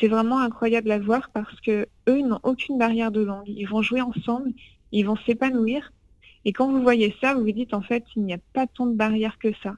c'est 0.00 0.08
vraiment 0.08 0.40
incroyable 0.40 0.90
à 0.90 0.98
voir 0.98 1.30
parce 1.32 1.60
que 1.60 1.86
eux 2.08 2.20
n'ont 2.22 2.40
aucune 2.42 2.78
barrière 2.78 3.10
de 3.10 3.20
langue. 3.20 3.46
Ils 3.46 3.68
vont 3.68 3.82
jouer 3.82 4.00
ensemble, 4.00 4.50
ils 4.92 5.04
vont 5.04 5.16
s'épanouir. 5.26 5.92
Et 6.44 6.52
quand 6.52 6.70
vous 6.70 6.82
voyez 6.82 7.14
ça, 7.20 7.34
vous 7.34 7.44
vous 7.44 7.52
dites 7.52 7.74
en 7.74 7.82
fait 7.82 8.04
il 8.16 8.24
n'y 8.24 8.32
a 8.32 8.38
pas 8.54 8.66
tant 8.66 8.86
de 8.86 8.94
barrières 8.94 9.38
que 9.38 9.52
ça. 9.62 9.74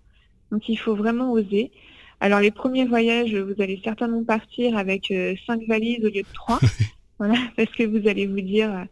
Donc 0.51 0.69
il 0.69 0.77
faut 0.77 0.95
vraiment 0.95 1.33
oser. 1.33 1.73
Alors 2.21 2.39
les 2.39 2.53
premiers 2.53 2.85
voyages, 2.85 3.35
vous 3.35 3.61
allez 3.61 3.81
certainement 3.83 4.23
partir 4.23 4.77
avec 4.77 5.11
euh, 5.11 5.35
cinq 5.47 5.63
valises 5.67 6.05
au 6.05 6.09
lieu 6.09 6.23
de 6.23 6.33
trois. 6.33 6.61
voilà, 7.19 7.35
parce 7.57 7.73
que 7.73 7.83
vous 7.83 8.09
allez 8.09 8.27
vous 8.29 8.41
dire 8.41 8.73
euh, 8.73 8.85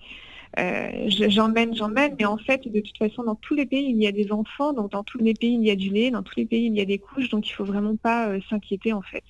j'emmène, 0.56 1.74
j'emmène, 1.74 2.14
mais 2.18 2.24
en 2.24 2.38
fait, 2.38 2.66
de 2.66 2.80
toute 2.80 2.98
façon, 2.98 3.22
dans 3.22 3.36
tous 3.36 3.54
les 3.54 3.66
pays, 3.66 3.90
il 3.90 4.02
y 4.02 4.06
a 4.06 4.12
des 4.12 4.32
enfants, 4.32 4.72
donc 4.72 4.90
dans 4.90 5.04
tous 5.04 5.18
les 5.18 5.34
pays, 5.34 5.54
il 5.54 5.64
y 5.64 5.70
a 5.70 5.76
du 5.76 5.90
lait, 5.90 6.10
dans 6.10 6.22
tous 6.22 6.34
les 6.36 6.46
pays, 6.46 6.66
il 6.66 6.74
y 6.74 6.80
a 6.80 6.84
des 6.84 6.98
couches, 6.98 7.28
donc 7.30 7.48
il 7.48 7.52
faut 7.52 7.64
vraiment 7.64 7.96
pas 7.96 8.28
euh, 8.28 8.40
s'inquiéter 8.48 8.92
en 8.92 9.02
fait. 9.02 9.24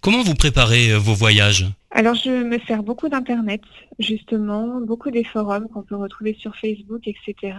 Comment 0.00 0.22
vous 0.22 0.34
préparez 0.34 0.92
euh, 0.92 0.98
vos 0.98 1.14
voyages? 1.14 1.66
Alors, 1.90 2.14
je 2.14 2.30
me 2.30 2.58
sers 2.66 2.82
beaucoup 2.82 3.08
d'Internet, 3.08 3.62
justement, 3.98 4.80
beaucoup 4.80 5.10
des 5.10 5.24
forums 5.24 5.68
qu'on 5.68 5.82
peut 5.82 5.96
retrouver 5.96 6.34
sur 6.38 6.56
Facebook, 6.56 7.06
etc. 7.06 7.54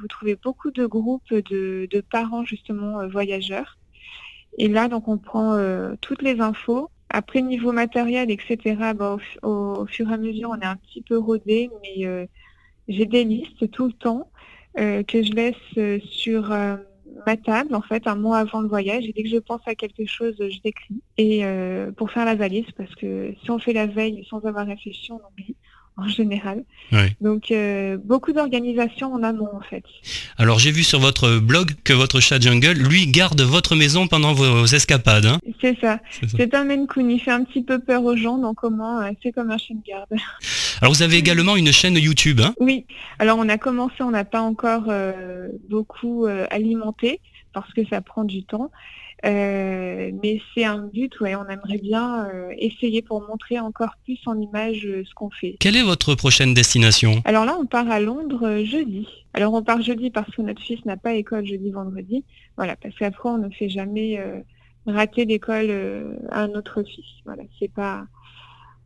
vous 0.00 0.06
trouvez 0.06 0.36
beaucoup 0.36 0.70
de 0.70 0.86
groupes 0.86 1.32
de, 1.32 1.88
de 1.90 2.00
parents, 2.00 2.44
justement, 2.44 3.06
voyageurs. 3.08 3.76
Et 4.58 4.68
là, 4.68 4.88
donc, 4.88 5.08
on 5.08 5.18
prend 5.18 5.58
toutes 6.00 6.22
les 6.22 6.40
infos. 6.40 6.88
Après, 7.10 7.40
niveau 7.40 7.72
matériel, 7.72 8.30
etc., 8.30 8.76
bah, 8.94 9.16
au, 9.42 9.86
fur 9.86 10.10
et 10.10 10.14
à 10.14 10.16
mesure, 10.18 10.50
on 10.50 10.60
est 10.60 10.66
un 10.66 10.76
petit 10.76 11.02
peu 11.02 11.18
rodé, 11.18 11.70
mais 11.82 12.06
euh, 12.06 12.26
j'ai 12.88 13.06
des 13.06 13.24
listes 13.24 13.70
tout 13.70 13.86
le 13.86 13.92
temps 13.92 14.30
euh, 14.78 15.02
que 15.02 15.22
je 15.22 15.32
laisse 15.32 15.56
euh, 15.78 15.98
sur 16.10 16.50
ma 17.26 17.36
table, 17.36 17.74
en 17.74 17.82
fait, 17.82 18.06
un 18.06 18.14
mois 18.14 18.38
avant 18.38 18.60
le 18.60 18.68
voyage. 18.68 19.04
Et 19.06 19.12
dès 19.12 19.22
que 19.22 19.30
je 19.30 19.38
pense 19.38 19.62
à 19.66 19.74
quelque 19.74 20.04
chose, 20.06 20.36
je 20.38 20.58
l'écris. 20.64 21.02
Et 21.16 21.42
pour 21.96 22.10
faire 22.10 22.24
la 22.26 22.34
valise, 22.34 22.70
parce 22.76 22.94
que 22.94 23.34
si 23.42 23.50
on 23.50 23.58
fait 23.58 23.72
la 23.72 23.86
veille 23.86 24.24
sans 24.28 24.44
avoir 24.44 24.66
réfléchi, 24.66 25.10
on 25.12 25.20
oublie. 25.26 25.56
En 25.98 26.08
général. 26.08 26.64
Oui. 26.92 26.98
Donc 27.20 27.50
euh, 27.50 27.98
beaucoup 28.02 28.32
d'organisation 28.32 29.12
en 29.12 29.22
amont 29.22 29.48
en 29.52 29.60
fait. 29.60 29.84
Alors 30.38 30.58
j'ai 30.58 30.70
vu 30.70 30.82
sur 30.82 31.00
votre 31.00 31.38
blog 31.38 31.72
que 31.84 31.92
votre 31.92 32.20
chat 32.20 32.40
Jungle, 32.40 32.72
lui, 32.72 33.06
garde 33.06 33.40
votre 33.42 33.74
maison 33.76 34.06
pendant 34.06 34.32
vos 34.32 34.64
escapades. 34.66 35.26
hein. 35.26 35.38
C'est 35.60 35.78
ça. 35.80 35.98
C'est 36.12 36.30
ça. 36.30 36.36
C'est 36.38 36.54
un 36.54 36.64
Maine 36.64 36.86
Coon, 36.86 37.08
il 37.08 37.18
fait 37.20 37.30
un 37.32 37.44
petit 37.44 37.62
peu 37.62 37.78
peur 37.78 38.04
aux 38.04 38.16
gens, 38.16 38.38
donc 38.38 38.64
au 38.64 38.70
moins 38.70 39.06
euh, 39.06 39.12
c'est 39.22 39.32
comme 39.32 39.50
un 39.50 39.58
chien 39.58 39.76
de 39.76 39.82
garde. 39.86 40.08
Alors 40.80 40.94
vous 40.94 41.02
avez 41.02 41.16
également 41.16 41.56
une 41.56 41.72
chaîne 41.72 41.96
YouTube. 41.96 42.40
Hein 42.40 42.54
Oui, 42.60 42.86
alors 43.18 43.38
on 43.38 43.48
a 43.48 43.58
commencé, 43.58 43.96
on 44.00 44.10
n'a 44.12 44.24
pas 44.24 44.40
encore 44.40 44.84
euh, 44.88 45.48
beaucoup 45.68 46.26
euh, 46.26 46.46
alimenté 46.50 47.20
parce 47.52 47.72
que 47.74 47.84
ça 47.90 48.00
prend 48.00 48.22
du 48.24 48.44
temps. 48.44 48.70
Euh, 49.24 50.12
mais 50.22 50.40
c'est 50.54 50.64
un 50.64 50.78
but, 50.78 51.18
ouais, 51.20 51.34
on 51.34 51.46
aimerait 51.48 51.78
bien 51.78 52.26
euh, 52.26 52.52
essayer 52.56 53.02
pour 53.02 53.20
montrer 53.26 53.58
encore 53.58 53.94
plus 54.04 54.18
en 54.26 54.40
image 54.40 54.86
euh, 54.86 55.02
ce 55.08 55.14
qu'on 55.14 55.30
fait. 55.30 55.56
Quelle 55.58 55.76
est 55.76 55.82
votre 55.82 56.14
prochaine 56.14 56.54
destination? 56.54 57.20
Alors 57.24 57.44
là, 57.44 57.56
on 57.58 57.66
part 57.66 57.90
à 57.90 57.98
Londres 57.98 58.46
euh, 58.46 58.64
jeudi. 58.64 59.08
Alors 59.34 59.54
on 59.54 59.62
part 59.62 59.82
jeudi 59.82 60.10
parce 60.10 60.30
que 60.34 60.42
notre 60.42 60.62
fils 60.62 60.84
n'a 60.84 60.96
pas 60.96 61.14
école 61.14 61.46
jeudi, 61.46 61.70
vendredi. 61.70 62.24
Voilà, 62.56 62.76
parce 62.76 62.94
qu'après 62.94 63.28
on 63.28 63.38
ne 63.38 63.50
fait 63.50 63.68
jamais 63.68 64.18
euh, 64.18 64.40
rater 64.86 65.24
l'école 65.24 65.66
euh, 65.68 66.14
à 66.30 66.42
un 66.42 66.50
autre 66.50 66.82
fils. 66.82 67.04
Voilà, 67.24 67.42
c'est 67.58 67.72
pas, 67.72 68.06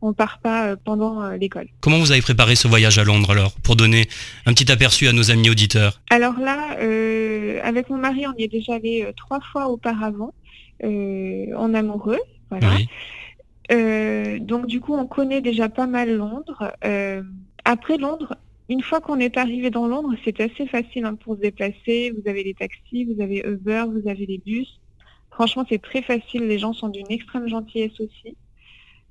on 0.03 0.13
part 0.13 0.39
pas 0.39 0.67
euh, 0.67 0.75
pendant 0.75 1.23
euh, 1.23 1.37
l'école. 1.37 1.67
Comment 1.79 1.97
vous 1.97 2.11
avez 2.11 2.21
préparé 2.21 2.55
ce 2.55 2.67
voyage 2.67 2.99
à 2.99 3.03
Londres 3.03 3.31
alors 3.31 3.53
Pour 3.63 3.75
donner 3.75 4.07
un 4.45 4.53
petit 4.53 4.71
aperçu 4.71 5.07
à 5.07 5.13
nos 5.13 5.31
amis 5.31 5.49
auditeurs? 5.49 6.01
Alors 6.09 6.37
là, 6.39 6.77
euh, 6.79 7.59
avec 7.63 7.89
mon 7.89 7.97
mari, 7.97 8.27
on 8.27 8.33
y 8.37 8.43
est 8.43 8.49
déjà 8.49 8.75
allé 8.75 9.07
trois 9.15 9.39
fois 9.39 9.69
auparavant, 9.69 10.33
euh, 10.83 11.45
en 11.55 11.73
amoureux. 11.73 12.19
Voilà. 12.49 12.67
Oui. 12.75 12.87
Euh, 13.71 14.39
donc 14.39 14.67
du 14.67 14.81
coup, 14.81 14.93
on 14.93 15.07
connaît 15.07 15.41
déjà 15.41 15.69
pas 15.69 15.87
mal 15.87 16.13
Londres. 16.13 16.73
Après 17.65 17.97
Londres, 17.97 18.35
une 18.67 18.81
fois 18.81 18.99
qu'on 18.99 19.19
est 19.19 19.37
arrivé 19.37 19.69
dans 19.69 19.87
Londres, 19.87 20.13
c'est 20.25 20.41
assez 20.41 20.67
facile 20.67 21.05
hein, 21.05 21.15
pour 21.15 21.35
se 21.35 21.41
déplacer. 21.41 22.11
Vous 22.11 22.29
avez 22.29 22.43
les 22.43 22.53
taxis, 22.53 23.05
vous 23.05 23.21
avez 23.21 23.41
Uber, 23.47 23.85
vous 23.87 24.09
avez 24.09 24.25
les 24.25 24.37
bus. 24.37 24.81
Franchement, 25.31 25.65
c'est 25.67 25.81
très 25.81 26.01
facile. 26.01 26.43
Les 26.43 26.59
gens 26.59 26.73
sont 26.73 26.89
d'une 26.89 27.09
extrême 27.09 27.47
gentillesse 27.47 27.99
aussi. 28.01 28.35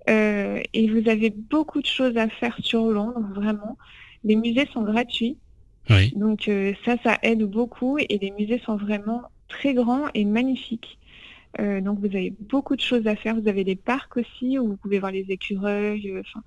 Euh, 0.08 0.60
et 0.72 0.88
vous 0.88 1.08
avez 1.08 1.30
beaucoup 1.30 1.80
de 1.80 1.86
choses 1.86 2.16
à 2.16 2.28
faire 2.28 2.56
sur 2.60 2.86
Londres, 2.86 3.28
vraiment. 3.34 3.76
Les 4.24 4.36
musées 4.36 4.68
sont 4.72 4.82
gratuits. 4.82 5.36
Oui. 5.90 6.12
Donc 6.16 6.48
euh, 6.48 6.72
ça, 6.84 6.96
ça 7.02 7.18
aide 7.22 7.42
beaucoup 7.42 7.98
et 7.98 8.18
les 8.20 8.30
musées 8.32 8.60
sont 8.64 8.76
vraiment 8.76 9.22
très 9.48 9.74
grands 9.74 10.06
et 10.14 10.24
magnifiques. 10.24 10.98
Euh, 11.60 11.80
donc 11.80 11.98
vous 11.98 12.06
avez 12.06 12.32
beaucoup 12.40 12.76
de 12.76 12.80
choses 12.80 13.06
à 13.06 13.16
faire. 13.16 13.38
Vous 13.38 13.48
avez 13.48 13.64
des 13.64 13.76
parcs 13.76 14.16
aussi 14.16 14.58
où 14.58 14.68
vous 14.68 14.76
pouvez 14.76 14.98
voir 14.98 15.12
les 15.12 15.26
écureuils. 15.28 16.12
Enfin, 16.20 16.42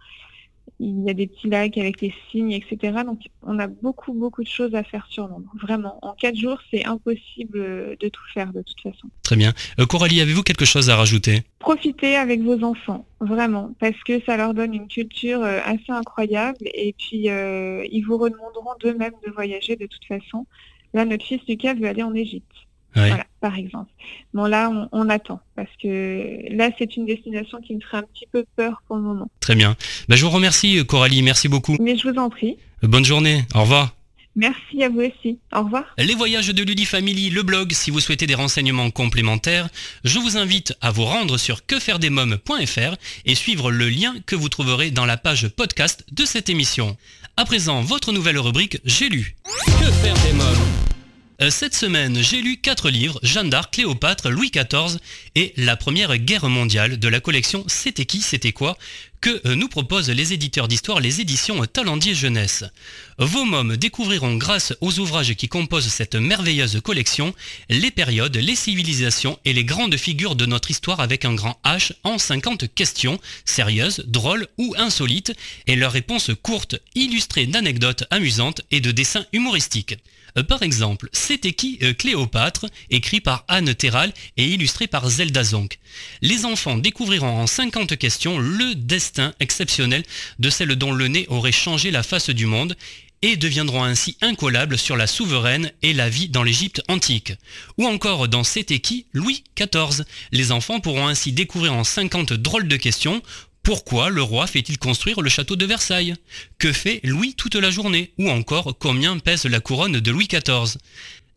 il 0.80 1.04
y 1.04 1.10
a 1.10 1.14
des 1.14 1.28
petits 1.28 1.50
lacs 1.50 1.78
avec 1.78 2.02
les 2.02 2.14
cygnes, 2.30 2.52
etc. 2.52 3.00
Donc 3.06 3.22
on 3.44 3.60
a 3.60 3.68
beaucoup 3.68 4.14
beaucoup 4.14 4.44
de 4.44 4.48
choses 4.48 4.76
à 4.76 4.84
faire 4.84 5.08
sur 5.10 5.28
Londres. 5.28 5.52
Vraiment, 5.62 6.00
en 6.02 6.14
quatre 6.14 6.36
jours, 6.36 6.60
c'est 6.72 6.86
impossible 6.86 7.60
euh, 7.60 7.96
de 8.00 8.10
tout 8.10 8.24
faire 8.34 8.52
de 8.52 8.62
toute 8.62 8.82
façon. 8.82 9.08
Très 9.24 9.36
bien. 9.36 9.54
Euh, 9.80 9.86
Coralie, 9.86 10.22
avez-vous 10.22 10.44
quelque 10.44 10.66
chose 10.66 10.90
à 10.90 10.96
rajouter? 10.96 11.44
Profitez 11.60 12.16
avec 12.16 12.42
vos 12.42 12.64
enfants, 12.64 13.06
vraiment, 13.22 13.74
parce 13.80 14.02
que 14.04 14.22
ça 14.26 14.38
leur 14.38 14.54
donne 14.54 14.74
une 14.74 14.88
culture 14.88 15.42
euh, 15.42 15.60
assez 15.66 15.92
incroyable 15.92 16.68
et 16.74 16.94
puis 16.98 17.30
euh, 17.30 17.84
ils 17.92 18.02
vous 18.02 18.18
redemanderont 18.18 18.76
d'eux-mêmes 18.82 19.14
de 19.26 19.32
voyager 19.32 19.76
de 19.76 19.86
toute 19.88 20.06
façon. 20.06 20.46
Là, 20.94 21.06
notre 21.06 21.26
fils 21.26 21.42
Lucas 21.48 21.74
veut 21.74 21.88
aller 21.88 22.04
en 22.04 22.14
Égypte, 22.14 22.55
Voilà, 22.96 23.26
par 23.42 23.56
exemple. 23.58 23.92
Bon, 24.34 24.46
là, 24.46 24.70
on, 24.70 24.88
on 24.92 25.10
attend, 25.10 25.40
parce 25.56 25.70
que 25.82 26.40
là, 26.50 26.70
c'est 26.78 26.96
une 26.96 27.06
destination 27.06 27.60
qui 27.62 27.76
me 27.76 27.82
ferait 27.82 27.98
un 27.98 28.04
petit 28.04 28.28
peu 28.32 28.46
peur 28.56 28.82
pour 28.88 28.96
le 28.96 29.02
moment. 29.04 29.30
Très 29.42 29.56
bien. 29.56 29.76
Ben, 30.08 30.16
je 30.16 30.24
vous 30.26 30.32
remercie, 30.32 30.80
euh, 30.80 30.84
Coralie. 30.84 31.22
Merci 31.22 31.48
beaucoup. 31.48 31.76
Mais 31.80 31.98
je 31.98 32.08
vous 32.10 32.18
en 32.18 32.30
prie. 32.30 32.58
Euh, 32.84 32.88
Bonne 32.88 33.06
journée. 33.06 33.44
Au 33.54 33.62
revoir. 33.62 33.94
Merci 34.38 34.84
à 34.84 34.90
vous 34.90 35.02
aussi. 35.02 35.40
Au 35.54 35.64
revoir. 35.64 35.86
Les 35.98 36.14
voyages 36.14 36.50
de 36.50 36.64
Ludi 36.64 36.86
Family, 36.86 37.30
le 37.30 37.44
blog, 37.44 37.72
si 37.72 37.90
vous 37.90 38.02
souhaitez 38.02 38.28
des 38.28 38.36
renseignements 38.36 38.92
complémentaires, 38.92 39.70
je 40.04 40.20
vous 40.20 40.36
invite 40.38 40.74
à 40.82 40.92
vous 40.92 41.06
rendre 41.06 41.38
sur 41.38 41.66
quefairedesmoms.fr 41.66 42.96
et 43.26 43.36
suivre 43.36 43.72
le 43.72 43.88
lien 43.88 44.14
que 44.26 44.36
vous 44.36 44.50
trouverez 44.50 44.92
dans 44.92 45.06
la 45.06 45.16
page 45.16 45.48
podcast 45.48 46.06
de 46.12 46.26
cette 46.26 46.50
émission. 46.50 46.98
À 47.38 47.46
présent, 47.46 47.82
votre 47.82 48.12
nouvelle 48.12 48.40
rubrique 48.40 48.80
J'ai 48.84 49.08
lu. 49.08 49.36
Que 49.66 49.92
faire 49.92 50.16
des 50.26 50.34
mômes? 50.34 50.95
Cette 51.50 51.76
semaine, 51.76 52.22
j'ai 52.22 52.42
lu 52.42 52.58
quatre 52.58 52.90
livres, 52.90 53.20
Jeanne 53.22 53.50
d'Arc, 53.50 53.74
Cléopâtre, 53.74 54.30
Louis 54.30 54.52
XIV 54.52 54.98
et 55.36 55.54
la 55.58 55.76
Première 55.76 56.18
Guerre 56.18 56.48
mondiale 56.48 56.98
de 56.98 57.08
la 57.10 57.20
collection 57.20 57.66
C'était 57.68 58.06
qui, 58.06 58.22
c'était 58.22 58.54
quoi 58.54 58.78
que 59.20 59.42
euh, 59.46 59.56
nous 59.56 59.68
proposent 59.68 60.10
les 60.10 60.34
éditeurs 60.34 60.68
d'histoire, 60.68 61.00
les 61.00 61.20
éditions 61.20 61.66
Talendier 61.66 62.14
Jeunesse. 62.14 62.64
Vos 63.18 63.44
mômes 63.44 63.76
découvriront 63.76 64.36
grâce 64.36 64.74
aux 64.82 65.00
ouvrages 65.00 65.34
qui 65.34 65.50
composent 65.50 65.88
cette 65.88 66.16
merveilleuse 66.16 66.80
collection 66.82 67.34
les 67.70 67.92
périodes, 67.92 68.38
les 68.38 68.56
civilisations 68.56 69.40
et 69.44 69.52
les 69.52 69.66
grandes 69.66 69.98
figures 69.98 70.36
de 70.36 70.46
notre 70.46 70.72
histoire 70.72 71.00
avec 71.00 71.26
un 71.26 71.34
grand 71.34 71.60
H 71.66 71.92
en 72.04 72.18
50 72.18 72.74
questions, 72.74 73.20
sérieuses, 73.46 74.04
drôles 74.08 74.48
ou 74.58 74.74
insolites, 74.78 75.34
et 75.68 75.76
leurs 75.76 75.92
réponses 75.92 76.32
courtes, 76.42 76.76
illustrées 76.94 77.48
d'anecdotes 77.48 78.06
amusantes 78.12 78.62
et 78.72 78.80
de 78.80 78.92
dessins 78.92 79.26
humoristiques. 79.34 79.98
Euh, 80.38 80.44
Par 80.44 80.64
exemple, 80.64 81.10
C'était 81.12 81.54
qui 81.54 81.80
euh, 81.82 81.94
Cléopâtre, 81.94 82.66
écrit 82.90 83.22
par 83.22 83.46
Anne 83.48 83.74
Terral 83.74 84.14
et 84.38 84.46
illustré 84.46 84.88
par 84.88 85.10
Zelda 85.10 85.44
Zonk. 85.44 85.80
Les 86.22 86.46
enfants 86.46 86.78
découvriront 86.78 87.40
en 87.40 87.48
50 87.48 87.98
questions 87.98 88.38
le 88.40 88.76
destin 88.76 89.34
exceptionnel 89.40 90.04
de 90.40 90.50
celle 90.50 90.76
dont 90.76 90.92
le 90.92 91.08
nez 91.08 91.26
aurait 91.30 91.52
changé 91.52 91.92
la 91.92 92.04
face 92.04 92.30
du 92.30 92.46
monde 92.46 92.76
et 93.22 93.38
deviendront 93.38 93.84
ainsi 93.84 94.18
incollables 94.22 94.78
sur 94.78 94.96
la 94.96 95.08
souveraine 95.08 95.72
et 95.82 95.94
la 95.94 96.10
vie 96.10 96.30
dans 96.30 96.44
l'Égypte 96.44 96.84
antique. 96.88 97.34
Ou 97.78 97.88
encore 97.88 98.28
dans 98.28 98.44
C'était 98.44 98.80
qui 98.80 99.08
Louis 99.14 99.44
XIV. 99.58 100.04
Les 100.32 100.52
enfants 100.52 100.80
pourront 100.80 101.08
ainsi 101.08 101.32
découvrir 101.32 101.74
en 101.74 101.84
50 101.84 102.34
drôles 102.34 102.68
de 102.68 102.78
questions 102.78 103.24
pourquoi 103.66 104.12
le 104.12 104.22
roi 104.22 104.46
fait-il 104.46 104.78
construire 104.78 105.22
le 105.22 105.30
château 105.30 105.56
de 105.56 105.66
Versailles? 105.66 106.14
Que 106.60 106.72
fait 106.72 107.00
Louis 107.04 107.34
toute 107.34 107.56
la 107.56 107.72
journée? 107.72 108.12
Ou 108.20 108.30
encore 108.30 108.78
combien 108.78 109.18
pèse 109.18 109.46
la 109.46 109.60
couronne 109.60 110.00
de 110.00 110.12
Louis 110.12 110.28
XIV 110.28 110.78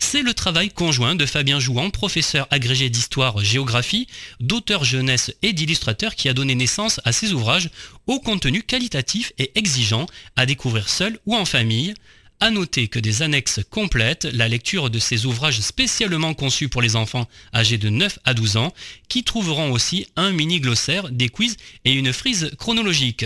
c'est 0.00 0.23
le 0.23 0.32
travail 0.32 0.70
conjoint 0.70 1.16
de 1.16 1.26
Fabien 1.26 1.58
Jouan, 1.58 1.90
professeur 1.90 2.47
agrégé 2.52 2.88
d'histoire-géographie, 2.88 4.06
d'auteur 4.38 4.85
jeunesse 4.85 5.35
et 5.42 5.52
d'illustrateur 5.52 6.14
qui 6.14 6.28
a 6.28 6.35
donné 6.35 6.54
naissance 6.54 7.00
à 7.04 7.11
ces 7.11 7.32
ouvrages 7.32 7.68
au 8.06 8.20
contenu 8.20 8.62
qualitatif 8.62 9.32
et 9.38 9.50
exigeant 9.58 10.06
à 10.37 10.47
découvrir 10.47 10.88
seul 10.88 11.18
ou 11.26 11.35
en 11.35 11.44
famille. 11.44 11.94
À 12.40 12.52
noter 12.52 12.87
que 12.87 13.00
des 13.00 13.23
annexes 13.23 13.61
complètent 13.68 14.28
la 14.33 14.47
lecture 14.47 14.90
de 14.90 15.00
ces 15.00 15.26
ouvrages 15.26 15.61
spécialement 15.61 16.35
conçus 16.35 16.68
pour 16.68 16.80
les 16.80 16.95
enfants 16.95 17.26
âgés 17.52 17.78
de 17.78 17.88
9 17.88 18.21
à 18.25 18.33
12 18.33 18.59
ans, 18.59 18.73
qui 19.09 19.25
trouveront 19.25 19.73
aussi 19.73 20.07
un 20.14 20.30
mini 20.30 20.61
glossaire, 20.61 21.09
des 21.11 21.30
quiz 21.30 21.57
et 21.85 21.92
une 21.92 22.12
frise 22.12 22.52
chronologique. 22.57 23.25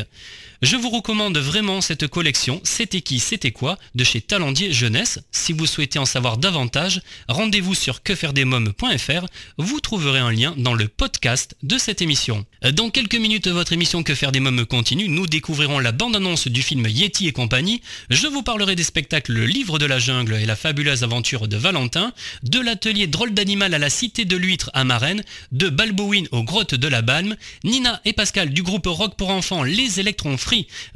Je 0.62 0.76
vous 0.76 0.90
recommande 0.90 1.37
vraiment 1.38 1.81
cette 1.81 2.07
collection 2.07 2.61
C'était 2.62 3.00
qui, 3.00 3.19
c'était 3.19 3.50
quoi 3.50 3.78
de 3.97 4.04
chez 4.04 4.21
Talendier 4.21 4.73
Jeunesse. 4.73 5.19
Si 5.33 5.52
vous 5.52 5.66
souhaitez 5.66 5.99
en 5.99 6.04
savoir 6.04 6.37
davantage, 6.37 7.02
rendez-vous 7.26 7.75
sur 7.75 8.04
quefairedesmoms.fr. 8.04 9.26
Vous 9.59 9.81
trouverez 9.81 10.21
un 10.21 10.31
lien 10.31 10.54
dans 10.57 10.75
le 10.75 10.87
podcast 10.87 11.57
de 11.64 11.78
cette 11.78 12.00
émission. 12.00 12.47
Dans 12.75 12.90
quelques 12.90 13.16
minutes, 13.16 13.49
votre 13.49 13.73
émission 13.73 14.04
Que 14.04 14.14
faire 14.14 14.31
des 14.31 14.38
mômes 14.38 14.64
continue. 14.64 15.09
Nous 15.09 15.26
découvrirons 15.26 15.81
la 15.81 15.90
bande-annonce 15.90 16.47
du 16.47 16.62
film 16.62 16.87
Yeti 16.87 17.26
et 17.26 17.33
compagnie. 17.33 17.83
Je 18.09 18.28
vous 18.28 18.45
parlerai 18.45 18.76
des 18.76 18.85
spectacles 18.85 19.33
Le 19.33 19.47
Livre 19.47 19.81
de 19.81 19.87
la 19.87 19.99
Jungle 19.99 20.35
et 20.35 20.47
la 20.47 20.54
fabuleuse 20.54 21.02
aventure 21.02 21.49
de 21.49 21.57
Valentin, 21.57 22.12
de 22.45 22.61
l'atelier 22.61 23.09
Drôle 23.09 23.35
d'animal 23.35 23.75
à 23.75 23.81
la 23.81 23.90
Cité 23.90 24.25
de 24.25 24.37
l'Huître 24.37 24.71
à 24.75 24.85
Marennes, 24.85 25.25
de 25.50 25.69
Balbowin 25.69 26.26
aux 26.31 26.45
grottes 26.45 26.76
de 26.76 26.87
la 26.87 27.02
Balme. 27.02 27.35
Nina 27.64 28.00
et 28.04 28.12
Pascal 28.12 28.50
du 28.50 28.62
groupe 28.62 28.87
rock 28.87 29.16
pour 29.16 29.31
enfants 29.31 29.64
Les 29.64 29.99
Électrons 29.99 30.37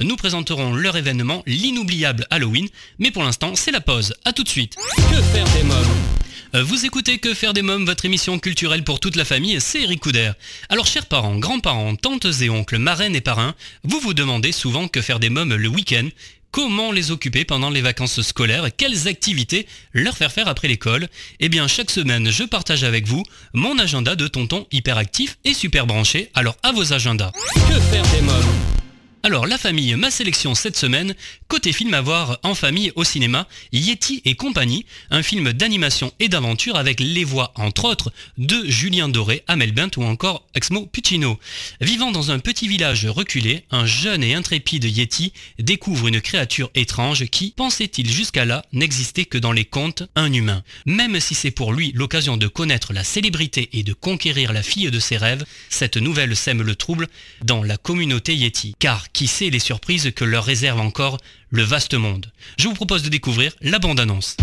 Nous 0.00 0.16
présenteront 0.16 0.74
leur 0.74 0.96
événement, 0.96 1.42
l'inoubliable 1.46 2.26
Halloween. 2.30 2.68
Mais 2.98 3.10
pour 3.10 3.22
l'instant, 3.22 3.54
c'est 3.54 3.70
la 3.70 3.80
pause. 3.80 4.14
À 4.24 4.32
tout 4.32 4.42
de 4.42 4.48
suite. 4.48 4.76
Que 4.96 5.22
faire 5.22 5.48
des 5.54 5.62
mômes 5.62 5.96
Euh, 6.54 6.62
vous 6.62 6.86
écoutez 6.86 7.18
Que 7.18 7.34
faire 7.34 7.52
des 7.54 7.62
mômes, 7.62 7.84
votre 7.86 8.04
émission 8.04 8.38
culturelle 8.38 8.84
pour 8.84 9.00
toute 9.00 9.16
la 9.16 9.24
famille, 9.24 9.60
c'est 9.60 9.82
Eric 9.82 10.00
Couder. 10.00 10.32
Alors 10.68 10.86
chers 10.86 11.06
parents, 11.06 11.36
grands-parents, 11.38 11.96
tantes 11.96 12.26
et 12.40 12.50
oncles, 12.50 12.78
marraines 12.78 13.16
et 13.16 13.20
parrains, 13.20 13.54
vous 13.82 14.00
vous 14.00 14.14
demandez 14.14 14.52
souvent 14.52 14.88
que 14.88 15.02
faire 15.02 15.18
des 15.20 15.30
mômes 15.30 15.54
le 15.54 15.68
week-end 15.68 16.08
Comment 16.52 16.90
les 16.90 17.10
occuper 17.10 17.44
pendant 17.44 17.68
les 17.68 17.82
vacances 17.82 18.22
scolaires? 18.22 18.68
Quelles 18.74 19.08
activités 19.08 19.66
leur 19.92 20.16
faire 20.16 20.32
faire 20.32 20.48
après 20.48 20.68
l'école? 20.68 21.08
Eh 21.38 21.50
bien, 21.50 21.68
chaque 21.68 21.90
semaine, 21.90 22.30
je 22.30 22.44
partage 22.44 22.82
avec 22.82 23.06
vous 23.06 23.22
mon 23.52 23.78
agenda 23.78 24.16
de 24.16 24.26
tonton 24.26 24.66
hyperactif 24.72 25.36
et 25.44 25.52
super 25.52 25.86
branché. 25.86 26.30
Alors, 26.32 26.56
à 26.62 26.72
vos 26.72 26.94
agendas. 26.94 27.32
Que 27.68 27.78
faire 27.90 28.06
des 28.12 28.22
mômes 28.22 28.85
Alors 29.22 29.46
la 29.46 29.58
famille, 29.58 29.92
ma 29.96 30.12
sélection 30.12 30.54
cette 30.54 30.76
semaine, 30.76 31.16
côté 31.48 31.72
film 31.72 31.94
à 31.94 32.00
voir 32.00 32.38
en 32.44 32.54
famille 32.54 32.92
au 32.94 33.02
cinéma, 33.02 33.48
Yeti 33.72 34.22
et 34.24 34.36
compagnie, 34.36 34.86
un 35.10 35.24
film 35.24 35.52
d'animation 35.52 36.12
et 36.20 36.28
d'aventure 36.28 36.76
avec 36.76 37.00
les 37.00 37.24
voix 37.24 37.52
entre 37.56 37.86
autres 37.86 38.12
de 38.38 38.64
Julien 38.66 39.08
Doré, 39.08 39.42
Amel 39.48 39.72
Bent 39.72 39.90
ou 39.96 40.04
encore 40.04 40.46
Exmo 40.54 40.86
Puccino. 40.86 41.40
Vivant 41.80 42.12
dans 42.12 42.30
un 42.30 42.38
petit 42.38 42.68
village 42.68 43.06
reculé, 43.06 43.64
un 43.72 43.84
jeune 43.84 44.22
et 44.22 44.34
intrépide 44.34 44.84
Yeti 44.84 45.32
découvre 45.58 46.06
une 46.06 46.20
créature 46.20 46.70
étrange 46.76 47.26
qui, 47.26 47.52
pensait-il 47.56 48.08
jusqu'à 48.08 48.44
là, 48.44 48.64
n'existait 48.72 49.24
que 49.24 49.38
dans 49.38 49.52
les 49.52 49.64
contes, 49.64 50.04
un 50.14 50.32
humain. 50.32 50.62
Même 50.86 51.18
si 51.18 51.34
c'est 51.34 51.50
pour 51.50 51.72
lui 51.72 51.90
l'occasion 51.96 52.36
de 52.36 52.46
connaître 52.46 52.92
la 52.92 53.02
célébrité 53.02 53.70
et 53.72 53.82
de 53.82 53.92
conquérir 53.92 54.52
la 54.52 54.62
fille 54.62 54.90
de 54.90 55.00
ses 55.00 55.16
rêves, 55.16 55.44
cette 55.68 55.96
nouvelle 55.96 56.36
sème 56.36 56.62
le 56.62 56.76
trouble 56.76 57.08
dans 57.42 57.64
la 57.64 57.76
communauté 57.76 58.36
Yeti. 58.36 58.76
Car 58.78 59.10
qui 59.16 59.28
sait 59.28 59.48
les 59.48 59.60
surprises 59.60 60.12
que 60.14 60.26
leur 60.26 60.44
réserve 60.44 60.78
encore 60.78 61.16
le 61.48 61.62
vaste 61.62 61.94
monde. 61.94 62.30
Je 62.58 62.68
vous 62.68 62.74
propose 62.74 63.02
de 63.02 63.08
découvrir 63.08 63.50
la 63.62 63.78
bande-annonce. 63.78 64.36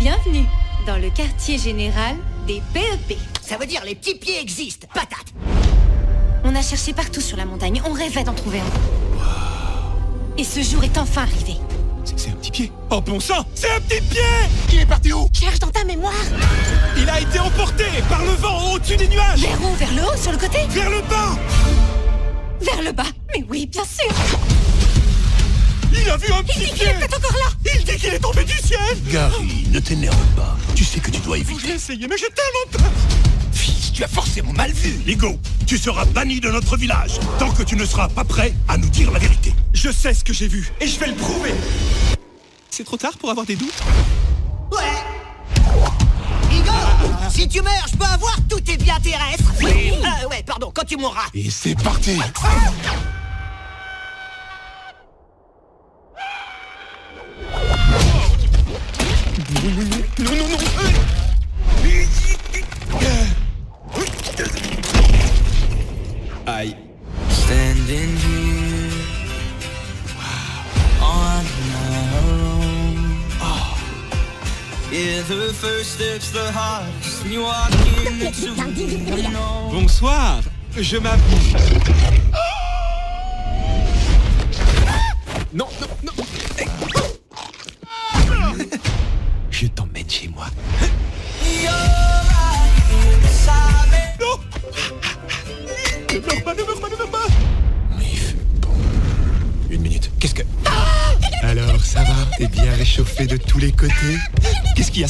Bienvenue 0.00 0.46
dans 0.86 0.96
le 0.96 1.10
quartier 1.10 1.58
général 1.58 2.16
des 2.46 2.62
PEP. 2.72 3.18
Ça 3.42 3.58
veut 3.58 3.66
dire 3.66 3.84
les 3.84 3.94
petits 3.94 4.14
pieds 4.14 4.40
existent, 4.40 4.88
patate 4.94 5.34
On 6.44 6.54
a 6.54 6.62
cherché 6.62 6.94
partout 6.94 7.20
sur 7.20 7.36
la 7.36 7.44
montagne, 7.44 7.82
on 7.84 7.92
rêvait 7.92 8.24
d'en 8.24 8.32
trouver 8.32 8.60
un. 8.60 10.38
Et 10.38 10.44
ce 10.44 10.62
jour 10.62 10.82
est 10.82 10.96
enfin 10.96 11.24
arrivé. 11.24 11.56
C'est 12.16 12.30
un 12.30 12.36
petit 12.36 12.52
pied. 12.52 12.72
Oh 12.88 13.02
bon 13.02 13.20
sang 13.20 13.46
C'est 13.54 13.70
un 13.70 13.80
petit 13.80 14.00
pied. 14.00 14.20
Il 14.72 14.80
est 14.80 14.86
parti 14.86 15.12
où? 15.12 15.28
Cherche 15.38 15.58
dans 15.58 15.70
ta 15.70 15.84
mémoire. 15.84 16.14
Il 16.96 17.08
a 17.10 17.20
été 17.20 17.38
emporté 17.38 17.84
par 18.08 18.24
le 18.24 18.30
vent 18.30 18.72
au-dessus 18.72 18.96
des 18.96 19.08
nuages. 19.08 19.40
Vers 19.40 19.62
où? 19.62 19.74
Vers 19.74 19.92
le 19.92 20.02
haut 20.04 20.16
Sur 20.16 20.32
le 20.32 20.38
côté? 20.38 20.60
Vers 20.70 20.88
le 20.88 21.02
bas. 21.02 21.38
Vers 22.62 22.82
le 22.82 22.92
bas 22.92 23.04
Mais 23.36 23.44
oui, 23.50 23.66
bien 23.66 23.82
sûr 23.84 24.12
Il 25.92 26.08
a 26.08 26.16
vu 26.16 26.32
un 26.32 26.38
Il 26.38 26.44
petit 26.44 26.58
dit 26.58 26.64
qu'il 26.66 26.74
pied 26.74 26.86
est 26.88 26.94
peut-être 26.94 27.16
encore 27.18 27.32
là 27.32 27.72
Il 27.76 27.84
dit 27.84 27.96
qu'il 27.96 28.14
est 28.14 28.18
tombé 28.18 28.44
du 28.44 28.52
ciel 28.58 28.78
Gary, 29.10 29.66
ne 29.70 29.80
t'énerve 29.80 30.16
pas. 30.36 30.56
Tu 30.74 30.84
sais 30.84 31.00
que 31.00 31.10
tu 31.10 31.20
dois 31.20 31.36
J'ai 31.36 31.42
éviter. 31.42 31.72
essayé, 31.72 32.06
mais 32.08 32.16
j'ai 32.16 32.26
tellement 32.28 32.70
peur 32.84 32.92
Fils, 33.52 33.92
tu 33.92 34.02
as 34.04 34.08
forcément 34.08 34.52
mal 34.52 34.72
vu. 34.72 35.00
Ligo, 35.06 35.38
tu 35.66 35.78
seras 35.78 36.04
banni 36.06 36.40
de 36.40 36.50
notre 36.50 36.76
village 36.76 37.12
tant 37.38 37.50
que 37.50 37.62
tu 37.62 37.76
ne 37.76 37.84
seras 37.84 38.08
pas 38.08 38.24
prêt 38.24 38.54
à 38.68 38.76
nous 38.76 38.88
dire 38.88 39.10
la 39.10 39.18
vérité. 39.18 39.54
Je 39.72 39.90
sais 39.90 40.14
ce 40.14 40.22
que 40.24 40.32
j'ai 40.32 40.48
vu 40.48 40.72
et 40.80 40.86
je 40.86 40.98
vais 40.98 41.06
le 41.08 41.14
prouver. 41.14 41.54
C'est 42.70 42.84
trop 42.84 42.96
tard 42.96 43.16
pour 43.18 43.30
avoir 43.30 43.46
des 43.46 43.54
doutes? 43.56 43.82
Ouais 44.72 44.78
Si 47.30 47.48
tu 47.48 47.62
meurs, 47.62 47.86
je 47.90 47.96
peux 47.96 48.04
avoir 48.04 48.36
tous 48.48 48.60
tes 48.60 48.76
biens 48.76 48.98
terrestres 49.00 49.52
Euh, 49.62 50.28
ouais, 50.28 50.42
pardon, 50.44 50.70
quand 50.74 50.84
tu 50.84 50.96
mourras 50.96 51.26
Et 51.34 51.50
c'est 51.50 51.74
parti. 51.80 52.14
Non, 52.16 52.22
Bonsoir, 79.72 80.40
je 80.76 80.98
m'habille. 80.98 81.56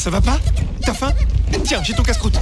Ça 0.05 0.11
va 0.11 0.21
pas 0.21 0.39
T'as 0.85 0.93
faim 0.93 1.11
Tiens, 1.63 1.81
j'ai 1.81 1.95
ton 1.95 2.03
casse-croûte. 2.03 2.34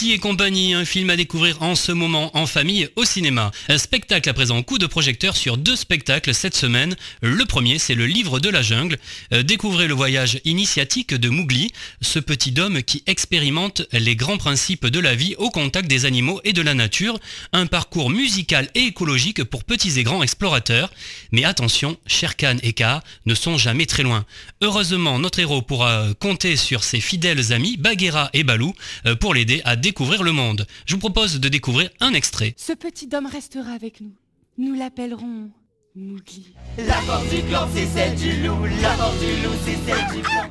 Et 0.00 0.18
compagnie, 0.18 0.74
un 0.74 0.84
film 0.84 1.10
à 1.10 1.16
découvrir 1.16 1.60
en 1.60 1.74
ce 1.74 1.90
moment 1.90 2.30
en 2.36 2.46
famille 2.46 2.88
au 2.94 3.04
cinéma. 3.04 3.50
Un 3.68 3.78
spectacle 3.78 4.28
à 4.28 4.32
présent 4.32 4.62
coup 4.62 4.78
de 4.78 4.86
projecteur 4.86 5.36
sur 5.36 5.56
deux 5.56 5.74
spectacles 5.74 6.34
cette 6.34 6.56
semaine. 6.56 6.96
Le 7.20 7.44
premier, 7.44 7.78
c'est 7.78 7.94
le 7.96 8.06
livre 8.06 8.38
de 8.38 8.48
la 8.48 8.62
jungle. 8.62 8.96
Euh, 9.32 9.42
Découvrez 9.42 9.88
le 9.88 9.94
voyage 9.94 10.40
initiatique 10.44 11.14
de 11.14 11.28
Mowgli, 11.28 11.72
ce 12.00 12.20
petit 12.20 12.54
homme 12.58 12.82
qui 12.82 13.02
expérimente 13.06 13.82
les 13.92 14.14
grands 14.14 14.38
principes 14.38 14.86
de 14.86 15.00
la 15.00 15.16
vie 15.16 15.34
au 15.36 15.50
contact 15.50 15.88
des 15.88 16.04
animaux 16.04 16.40
et 16.44 16.52
de 16.52 16.62
la 16.62 16.74
nature. 16.74 17.18
Un 17.52 17.66
parcours 17.66 18.08
musical 18.08 18.68
et 18.76 18.84
écologique 18.84 19.42
pour 19.42 19.64
petits 19.64 19.98
et 19.98 20.04
grands 20.04 20.22
explorateurs. 20.22 20.90
Mais 21.32 21.44
attention, 21.44 21.98
Sherkan 22.06 22.56
et 22.62 22.72
Kaa 22.72 23.02
ne 23.26 23.34
sont 23.34 23.58
jamais 23.58 23.86
très 23.86 24.04
loin. 24.04 24.24
Heureusement, 24.62 25.18
notre 25.18 25.40
héros 25.40 25.60
pourra 25.60 26.06
compter 26.20 26.56
sur 26.56 26.84
ses 26.84 27.00
fidèles 27.00 27.52
amis 27.52 27.76
Bagheera 27.76 28.30
et 28.32 28.44
Balou 28.44 28.74
euh, 29.04 29.16
pour 29.16 29.34
l'aider 29.34 29.60
à 29.64 29.74
découvrir 29.74 29.87
le 30.22 30.32
monde. 30.32 30.66
Je 30.86 30.94
vous 30.94 31.00
propose 31.00 31.40
de 31.40 31.48
découvrir 31.48 31.90
un 32.00 32.12
extrait. 32.12 32.54
Ce 32.56 32.72
petit 32.72 33.08
homme 33.14 33.26
restera 33.26 33.72
avec 33.72 34.00
nous. 34.00 34.12
Nous 34.56 34.74
l'appellerons 34.74 35.50
Mowgli. 35.94 36.54
La 36.78 36.94
force 37.02 37.28
du 37.28 37.42
clan, 37.42 37.68
c'est 37.74 37.86
celle 37.86 38.14
du 38.14 38.42
loup. 38.42 38.64
La 38.82 38.90
force 38.94 39.18
du 39.18 39.42
loup, 39.42 39.54
c'est 39.64 39.78
celle 39.86 40.16
du 40.16 40.22
clan. 40.22 40.50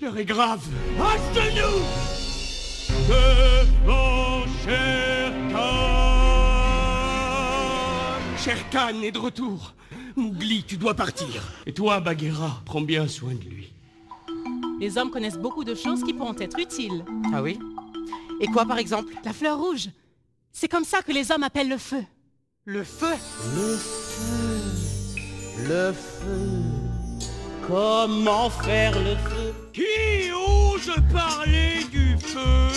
L'heure 0.00 0.18
est 0.18 0.24
grave. 0.24 0.60
À 1.00 1.16
genoux 1.34 1.82
Devant 3.08 4.44
Sherkan 4.64 5.54
Sherkan 8.38 9.02
est 9.02 9.12
de 9.12 9.18
retour. 9.18 9.74
Mowgli, 10.16 10.64
tu 10.64 10.76
dois 10.76 10.94
partir. 10.94 11.52
Et 11.66 11.72
toi, 11.72 12.00
Bagheera, 12.00 12.62
prends 12.66 12.82
bien 12.82 13.08
soin 13.08 13.34
de 13.34 13.44
lui. 13.48 13.63
Les 14.80 14.98
hommes 14.98 15.10
connaissent 15.10 15.38
beaucoup 15.38 15.62
de 15.64 15.74
choses 15.74 16.02
qui 16.02 16.12
pourront 16.12 16.36
être 16.38 16.58
utiles. 16.58 17.04
Ah 17.32 17.40
oui? 17.42 17.58
Et 18.40 18.48
quoi 18.48 18.66
par 18.66 18.78
exemple? 18.78 19.14
La 19.24 19.32
fleur 19.32 19.58
rouge. 19.58 19.88
C'est 20.52 20.68
comme 20.68 20.84
ça 20.84 21.00
que 21.02 21.12
les 21.12 21.32
hommes 21.32 21.42
appellent 21.42 21.68
le 21.68 21.78
feu. 21.78 22.04
Le 22.64 22.84
feu? 22.84 23.14
Le 23.56 23.76
feu, 23.76 24.60
le 25.68 25.92
feu. 25.92 26.62
Comment 27.66 28.50
faire 28.50 28.98
le 28.98 29.16
feu? 29.16 29.52
Qui 29.72 30.30
ose 30.32 30.92
parler 31.12 31.84
du 31.90 32.16
feu? 32.18 32.68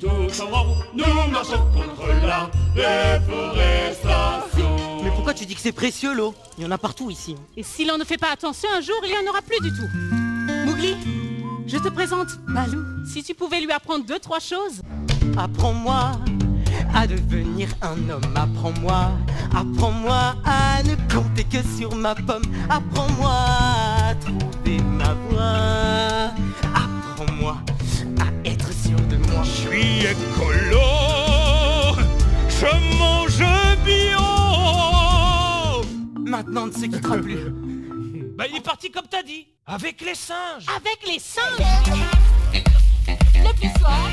Tout 0.00 0.42
en 0.42 0.52
haut, 0.52 0.74
nous 0.94 1.30
marchons 1.30 1.64
contre 1.72 2.08
la 2.26 2.50
déforestation. 2.74 5.02
Mais 5.02 5.10
pourquoi 5.10 5.34
tu 5.34 5.44
dis 5.46 5.54
que 5.54 5.60
c'est 5.60 5.72
précieux 5.72 6.14
l'eau? 6.14 6.34
Il 6.58 6.64
y 6.64 6.66
en 6.66 6.70
a 6.70 6.78
partout 6.78 7.10
ici. 7.10 7.36
Et 7.56 7.62
si 7.62 7.84
l'on 7.84 7.98
ne 7.98 8.04
fait 8.04 8.18
pas 8.18 8.30
attention, 8.30 8.68
un 8.74 8.80
jour, 8.80 8.96
il 9.04 9.10
n'y 9.10 9.16
en 9.16 9.26
aura 9.30 9.42
plus 9.42 9.60
du 9.60 9.70
tout. 9.70 9.88
Je 11.74 11.80
te 11.80 11.88
présente 11.88 12.38
Balou. 12.46 12.84
Si 13.04 13.24
tu 13.24 13.34
pouvais 13.34 13.60
lui 13.60 13.72
apprendre 13.72 14.06
deux, 14.06 14.20
trois 14.20 14.38
choses. 14.38 14.80
Apprends-moi 15.36 16.12
à 16.94 17.04
devenir 17.08 17.68
un 17.82 17.96
homme. 18.08 18.32
Apprends-moi, 18.36 19.10
apprends-moi 19.52 20.36
à 20.44 20.84
ne 20.84 20.94
compter 21.12 21.42
que 21.42 21.66
sur 21.76 21.92
ma 21.96 22.14
pomme. 22.14 22.44
Apprends-moi 22.70 23.32
à 23.32 24.14
trouver 24.14 24.80
ma 24.84 25.14
voie. 25.28 26.30
Apprends-moi 26.76 27.56
à 28.20 28.48
être 28.48 28.72
sûr 28.72 29.00
de 29.10 29.16
moi. 29.16 29.42
Je 29.42 29.50
suis 29.50 30.06
écolo, 30.06 30.86
je 32.50 32.70
mange 33.00 33.44
bio. 33.84 34.20
Maintenant, 36.24 36.68
ne 36.68 36.72
se 36.72 36.86
quittera 36.86 37.16
plus. 37.16 37.50
Bah 38.36 38.44
il 38.48 38.58
est 38.58 38.64
parti 38.64 38.92
comme 38.92 39.06
t'as 39.10 39.24
dit, 39.24 39.48
avec 39.66 40.02
les 40.02 40.14
singes. 40.14 40.66
Avec 40.68 40.98
les 41.06 41.18
singes 41.18 41.96
Le 43.34 43.52
plus 43.58 43.80
soir. 43.80 44.10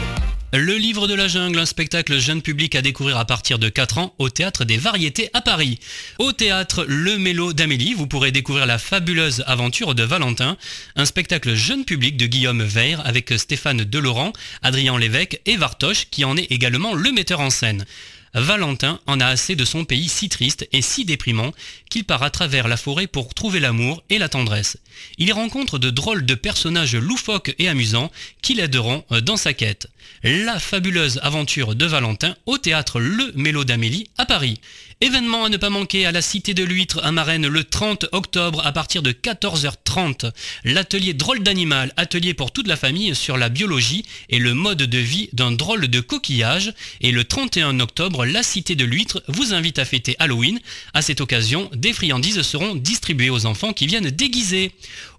Le 0.54 0.78
livre 0.78 1.08
de 1.08 1.14
la 1.14 1.28
jungle, 1.28 1.60
un 1.60 1.66
spectacle 1.66 2.20
jeune 2.20 2.42
public 2.42 2.76
à 2.76 2.82
découvrir 2.82 3.18
à 3.18 3.26
partir 3.26 3.60
de 3.60 3.70
4 3.70 3.98
ans 3.98 4.14
au 4.18 4.30
théâtre 4.30 4.66
des 4.66 4.78
variétés 4.78 5.30
à 5.34 5.42
Paris. 5.42 5.80
Au 6.20 6.32
théâtre 6.32 6.86
Le 6.88 7.18
Mélo 7.18 7.54
d'Amélie, 7.54 7.94
vous 7.94 8.08
pourrez 8.08 8.32
découvrir 8.32 8.66
la 8.66 8.78
fabuleuse 8.78 9.44
aventure 9.48 9.96
de 9.96 10.04
Valentin, 10.04 10.58
un 10.96 11.06
spectacle 11.06 11.54
jeune 11.54 11.86
public 11.86 12.18
de 12.18 12.26
Guillaume 12.28 12.64
Veir 12.64 13.06
avec 13.06 13.34
Stéphane 13.38 13.84
Delorand, 13.84 14.34
Adrien 14.62 14.98
Lévesque 14.98 15.40
et 15.46 15.58
Vartoche 15.58 16.08
qui 16.12 16.26
en 16.26 16.36
est 16.38 16.52
également 16.52 16.94
le 16.94 17.12
metteur 17.12 17.40
en 17.40 17.50
scène. 17.50 17.86
Valentin 18.34 19.00
en 19.08 19.20
a 19.20 19.26
assez 19.26 19.56
de 19.56 19.66
son 19.66 19.84
pays 19.84 20.08
si 20.08 20.30
triste 20.30 20.68
et 20.72 20.82
si 20.82 21.06
déprimant 21.06 21.52
qu'il 21.90 22.06
part 22.06 22.24
à 22.24 22.30
travers 22.30 22.68
la 22.68 22.78
forêt 22.78 23.08
pour 23.08 23.34
trouver 23.34 23.60
l'amour 23.60 24.04
et 24.10 24.18
la 24.18 24.30
tendresse. 24.30 24.78
Il 25.18 25.28
y 25.28 25.32
rencontre 25.32 25.80
de 25.80 25.90
drôles 25.90 26.26
de 26.26 26.36
personnages 26.36 26.96
loufoques 26.96 27.54
et 27.60 27.68
amusants 27.68 28.12
qui 28.42 28.54
l'aideront 28.54 29.04
euh, 29.12 29.22
dans 29.22 29.38
sa 29.38 29.54
quête. 29.54 29.90
La 30.24 30.60
fabuleuse 30.60 31.20
aventure 31.24 31.76
de 31.76 31.86
Valentin 31.86 32.36
au 32.46 32.58
théâtre 32.58 33.00
Le 33.00 33.32
Mélo 33.36 33.64
d'Amélie 33.64 34.10
à 34.18 34.26
Paris. 34.26 34.62
Événement 35.04 35.46
à 35.46 35.50
ne 35.50 35.58
pas 35.58 35.72
manquer 35.72 36.06
à 36.06 36.12
la 36.12 36.22
Cité 36.22 36.54
de 36.54 36.64
l'Huître 36.64 37.00
à 37.04 37.12
Marennes 37.12 37.48
le 37.48 37.64
30 37.64 38.06
octobre 38.12 38.62
à 38.64 38.72
partir 38.72 39.02
de 39.02 39.12
14h30. 39.12 40.32
L'atelier 40.64 41.16
drôle 41.16 41.42
d'animal, 41.42 41.92
atelier 41.98 42.36
pour 42.36 42.52
toute 42.52 42.68
la 42.68 42.76
famille 42.76 43.16
sur 43.16 43.36
la 43.36 43.50
biologie 43.50 44.06
et 44.30 44.38
le 44.38 44.54
mode 44.54 44.84
de 44.84 44.98
vie 45.00 45.30
d'un 45.34 45.52
drôle 45.52 45.88
de 45.88 46.00
coquillage. 46.02 46.72
Et 47.02 47.12
le 47.12 47.24
31 47.24 47.80
octobre, 47.80 48.26
la 48.26 48.44
Cité 48.44 48.76
de 48.76 48.86
l'Huître 48.86 49.24
vous 49.28 49.56
invite 49.56 49.80
à 49.80 49.86
fêter 49.86 50.16
Halloween. 50.20 50.60
À 50.94 51.02
cette 51.02 51.20
occasion, 51.20 51.72
des 51.74 51.94
friandises 51.94 52.44
seront 52.44 52.76
distribuées 52.76 53.32
aux 53.32 53.48
enfants 53.48 53.74
qui 53.74 53.88
viennent 53.88 54.12
déguiser. 54.12 54.72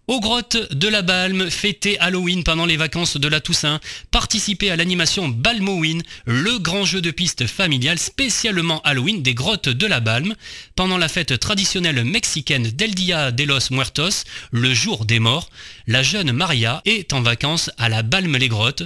Aux 0.09 0.19
grottes 0.19 0.73
de 0.73 0.89
la 0.89 1.03
Balme, 1.03 1.49
fêter 1.49 1.97
Halloween 2.01 2.43
pendant 2.43 2.67
les 2.67 2.77
vacances 2.77 3.17
de 3.17 3.29
la 3.29 3.41
Toussaint, 3.41 3.79
participer 4.11 4.69
à 4.69 4.75
l'animation 4.75 5.29
Balmoween, 5.29 6.03
le 6.27 6.59
grand 6.59 6.85
jeu 6.85 7.01
de 7.01 7.13
piste 7.13 7.47
familial 7.47 8.01
spécialement 8.01 8.81
Halloween 8.83 9.23
des 9.23 9.35
grottes 9.35 9.69
de 9.69 9.87
la 9.87 10.01
Balme, 10.01 10.35
pendant 10.75 10.99
la 10.99 11.09
fête 11.09 11.39
traditionnelle 11.39 12.05
mexicaine 12.05 12.69
del 12.73 12.97
Dia 12.97 13.31
de 13.31 13.45
los 13.45 13.71
Muertos, 13.71 14.25
le 14.51 14.75
jour 14.75 15.05
des 15.05 15.21
morts, 15.21 15.49
la 15.87 16.03
jeune 16.03 16.33
Maria 16.33 16.83
est 16.85 17.13
en 17.13 17.23
vacances 17.23 17.71
à 17.79 17.89
la 17.89 18.03
Balme 18.03 18.37
les 18.37 18.49
Grottes. 18.49 18.83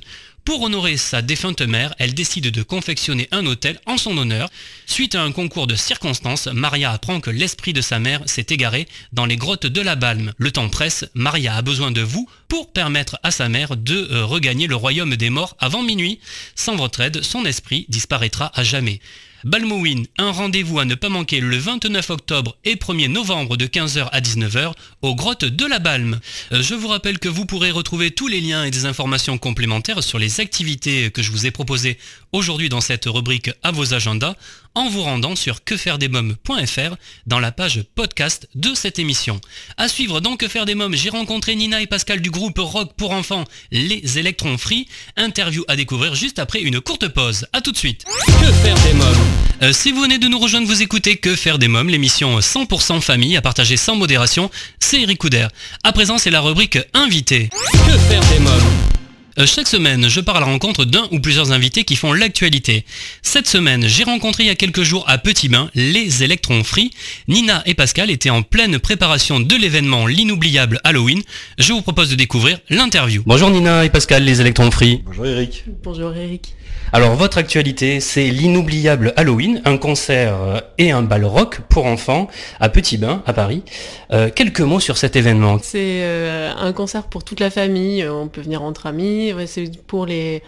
Pour 0.46 0.62
honorer 0.62 0.96
sa 0.96 1.22
défunte 1.22 1.60
mère, 1.62 1.92
elle 1.98 2.14
décide 2.14 2.52
de 2.52 2.62
confectionner 2.62 3.28
un 3.32 3.44
hôtel 3.46 3.80
en 3.84 3.98
son 3.98 4.16
honneur. 4.16 4.48
Suite 4.86 5.16
à 5.16 5.22
un 5.22 5.32
concours 5.32 5.66
de 5.66 5.74
circonstances, 5.74 6.46
Maria 6.46 6.92
apprend 6.92 7.20
que 7.20 7.30
l'esprit 7.30 7.72
de 7.72 7.80
sa 7.80 7.98
mère 7.98 8.22
s'est 8.26 8.46
égaré 8.50 8.86
dans 9.12 9.26
les 9.26 9.36
grottes 9.36 9.66
de 9.66 9.80
la 9.80 9.96
Balme. 9.96 10.32
Le 10.38 10.52
temps 10.52 10.68
presse, 10.68 11.04
Maria 11.14 11.56
a 11.56 11.62
besoin 11.62 11.90
de 11.90 12.00
vous 12.00 12.30
pour 12.46 12.72
permettre 12.72 13.18
à 13.24 13.32
sa 13.32 13.48
mère 13.48 13.76
de 13.76 14.08
euh, 14.12 14.24
regagner 14.24 14.68
le 14.68 14.76
royaume 14.76 15.16
des 15.16 15.30
morts 15.30 15.56
avant 15.58 15.82
minuit. 15.82 16.20
Sans 16.54 16.76
votre 16.76 17.00
aide, 17.00 17.24
son 17.24 17.44
esprit 17.44 17.84
disparaîtra 17.88 18.52
à 18.54 18.62
jamais. 18.62 19.00
Balmowin, 19.46 20.02
un 20.18 20.32
rendez-vous 20.32 20.80
à 20.80 20.84
ne 20.84 20.96
pas 20.96 21.08
manquer 21.08 21.38
le 21.38 21.56
29 21.56 22.10
octobre 22.10 22.56
et 22.64 22.74
1er 22.74 23.06
novembre 23.06 23.56
de 23.56 23.66
15h 23.66 24.08
à 24.10 24.20
19h 24.20 24.72
aux 25.02 25.14
grottes 25.14 25.44
de 25.44 25.64
la 25.66 25.78
Balme. 25.78 26.18
Euh, 26.50 26.62
Je 26.62 26.74
vous 26.74 26.88
rappelle 26.88 27.20
que 27.20 27.28
vous 27.28 27.46
pourrez 27.46 27.70
retrouver 27.70 28.10
tous 28.10 28.26
les 28.26 28.40
liens 28.40 28.64
et 28.64 28.72
des 28.72 28.86
informations 28.86 29.38
complémentaires 29.38 30.02
sur 30.02 30.18
les 30.18 30.40
activités 30.40 31.12
que 31.12 31.22
je 31.22 31.30
vous 31.30 31.46
ai 31.46 31.52
proposées 31.52 31.96
aujourd'hui 32.32 32.68
dans 32.68 32.80
cette 32.80 33.04
rubrique 33.04 33.52
à 33.62 33.70
vos 33.70 33.94
agendas 33.94 34.34
en 34.76 34.88
vous 34.90 35.02
rendant 35.02 35.34
sur 35.34 35.64
quefairedesmoms.fr 35.64 36.94
dans 37.26 37.40
la 37.40 37.50
page 37.50 37.82
podcast 37.94 38.46
de 38.54 38.74
cette 38.74 38.98
émission. 38.98 39.40
À 39.78 39.88
suivre 39.88 40.20
dans 40.20 40.36
Que 40.36 40.48
faire 40.48 40.66
des 40.66 40.74
mômes, 40.74 40.94
j'ai 40.94 41.08
rencontré 41.08 41.56
Nina 41.56 41.80
et 41.80 41.86
Pascal 41.86 42.20
du 42.20 42.30
groupe 42.30 42.58
rock 42.58 42.92
pour 42.96 43.12
enfants 43.12 43.44
Les 43.72 44.18
Électrons 44.18 44.58
Free. 44.58 44.86
Interview 45.16 45.64
à 45.66 45.76
découvrir 45.76 46.14
juste 46.14 46.38
après 46.38 46.60
une 46.60 46.80
courte 46.80 47.08
pause. 47.08 47.46
A 47.54 47.62
tout 47.62 47.72
de 47.72 47.76
suite. 47.78 48.04
Que 48.26 48.52
faire 48.52 48.78
des 48.84 48.92
mômes 48.92 49.16
Euh, 49.62 49.72
Si 49.72 49.92
vous 49.92 50.02
venez 50.02 50.18
de 50.18 50.28
nous 50.28 50.38
rejoindre, 50.38 50.66
vous 50.66 50.82
écoutez 50.82 51.16
Que 51.16 51.34
faire 51.34 51.58
des 51.58 51.68
mômes, 51.68 51.88
l'émission 51.88 52.38
100% 52.38 53.00
famille 53.00 53.36
à 53.36 53.42
partager 53.42 53.78
sans 53.78 53.96
modération. 53.96 54.50
C'est 54.78 55.00
Eric 55.00 55.18
Couder. 55.18 55.48
À 55.84 55.92
présent, 55.92 56.18
c'est 56.18 56.30
la 56.30 56.42
rubrique 56.42 56.78
invité. 56.92 57.48
Que 57.72 57.96
faire 57.98 58.20
des 58.28 58.40
mômes 58.40 58.95
chaque 59.44 59.68
semaine, 59.68 60.08
je 60.08 60.20
pars 60.20 60.36
à 60.36 60.40
la 60.40 60.46
rencontre 60.46 60.86
d'un 60.86 61.06
ou 61.10 61.20
plusieurs 61.20 61.52
invités 61.52 61.84
qui 61.84 61.94
font 61.94 62.14
l'actualité. 62.14 62.86
Cette 63.20 63.46
semaine, 63.46 63.86
j'ai 63.86 64.04
rencontré 64.04 64.44
il 64.44 64.46
y 64.46 64.50
a 64.50 64.54
quelques 64.54 64.82
jours 64.82 65.04
à 65.06 65.18
Petit 65.18 65.48
Bain 65.48 65.70
les 65.74 66.22
électrons 66.22 66.64
free. 66.64 66.90
Nina 67.28 67.62
et 67.66 67.74
Pascal 67.74 68.10
étaient 68.10 68.30
en 68.30 68.42
pleine 68.42 68.78
préparation 68.78 69.38
de 69.38 69.54
l'événement 69.54 70.06
L'inoubliable 70.06 70.80
Halloween. 70.84 71.22
Je 71.58 71.74
vous 71.74 71.82
propose 71.82 72.08
de 72.08 72.14
découvrir 72.14 72.58
l'interview. 72.70 73.22
Bonjour 73.26 73.50
Nina 73.50 73.84
et 73.84 73.90
Pascal, 73.90 74.24
les 74.24 74.40
électrons 74.40 74.70
free. 74.70 75.02
Bonjour 75.04 75.26
Eric. 75.26 75.64
Bonjour 75.82 76.14
Eric. 76.14 76.54
Alors 76.92 77.16
votre 77.16 77.38
actualité, 77.38 77.98
c'est 78.00 78.28
l'inoubliable 78.28 79.12
Halloween, 79.16 79.60
un 79.64 79.76
concert 79.76 80.40
euh, 80.40 80.60
et 80.78 80.92
un 80.92 81.02
bal 81.02 81.24
rock 81.24 81.60
pour 81.68 81.84
enfants 81.86 82.28
à 82.60 82.68
Petit 82.68 82.96
Bain, 82.96 83.22
à 83.26 83.32
Paris. 83.32 83.64
Euh, 84.12 84.30
quelques 84.32 84.60
mots 84.60 84.78
sur 84.78 84.96
cet 84.96 85.16
événement. 85.16 85.58
C'est 85.60 86.02
euh, 86.02 86.52
un 86.56 86.72
concert 86.72 87.04
pour 87.04 87.24
toute 87.24 87.40
la 87.40 87.50
famille, 87.50 88.06
on 88.08 88.28
peut 88.28 88.40
venir 88.40 88.62
entre 88.62 88.86
amis, 88.86 89.32
c'est 89.46 89.84
pour 89.84 90.06
les 90.06 90.44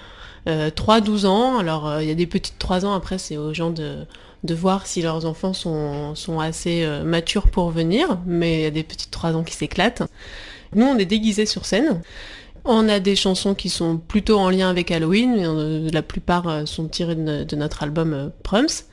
euh, 0.47 0.71
3-12 0.71 1.27
ans, 1.27 1.59
alors 1.59 2.01
il 2.01 2.09
y 2.09 2.13
a 2.13 2.15
des 2.15 2.27
petites 2.27 2.59
3 2.59 2.87
ans, 2.87 2.95
après 2.95 3.19
c'est 3.19 3.37
aux 3.37 3.53
gens 3.53 3.71
de, 3.71 4.07
voir 4.45 4.87
si 4.87 5.03
leurs 5.03 5.27
enfants 5.27 5.53
sont, 5.53 6.15
sont 6.15 6.39
assez 6.39 6.87
matures 7.05 7.49
pour 7.49 7.71
venir, 7.71 8.19
mais 8.27 8.61
il 8.61 8.63
y 8.63 8.67
a 8.67 8.71
des 8.71 8.85
petites 8.85 9.11
3 9.11 9.35
ans 9.35 9.43
qui 9.43 9.55
s'éclatent. 9.55 10.05
Nous 10.75 10.87
on 10.87 10.97
est 10.99 11.05
déguisés 11.05 11.47
sur 11.47 11.67
scène. 11.67 12.01
On 12.65 12.89
a 12.89 13.01
des 13.01 13.17
chansons 13.17 13.55
qui 13.55 13.69
sont 13.69 13.99
plutôt 13.99 14.39
en 14.39 14.51
lien 14.51 14.69
avec 14.69 14.91
Halloween, 14.91 15.35
mais 15.37 15.47
euh, 15.47 15.89
la 15.93 16.03
plupart 16.03 16.49
euh, 16.49 16.67
sont 16.67 16.89
tirées 16.89 17.15
de, 17.15 17.57
notre 17.57 17.83
album 17.83 18.13
euh, 18.13 18.29
Prums. 18.43 18.85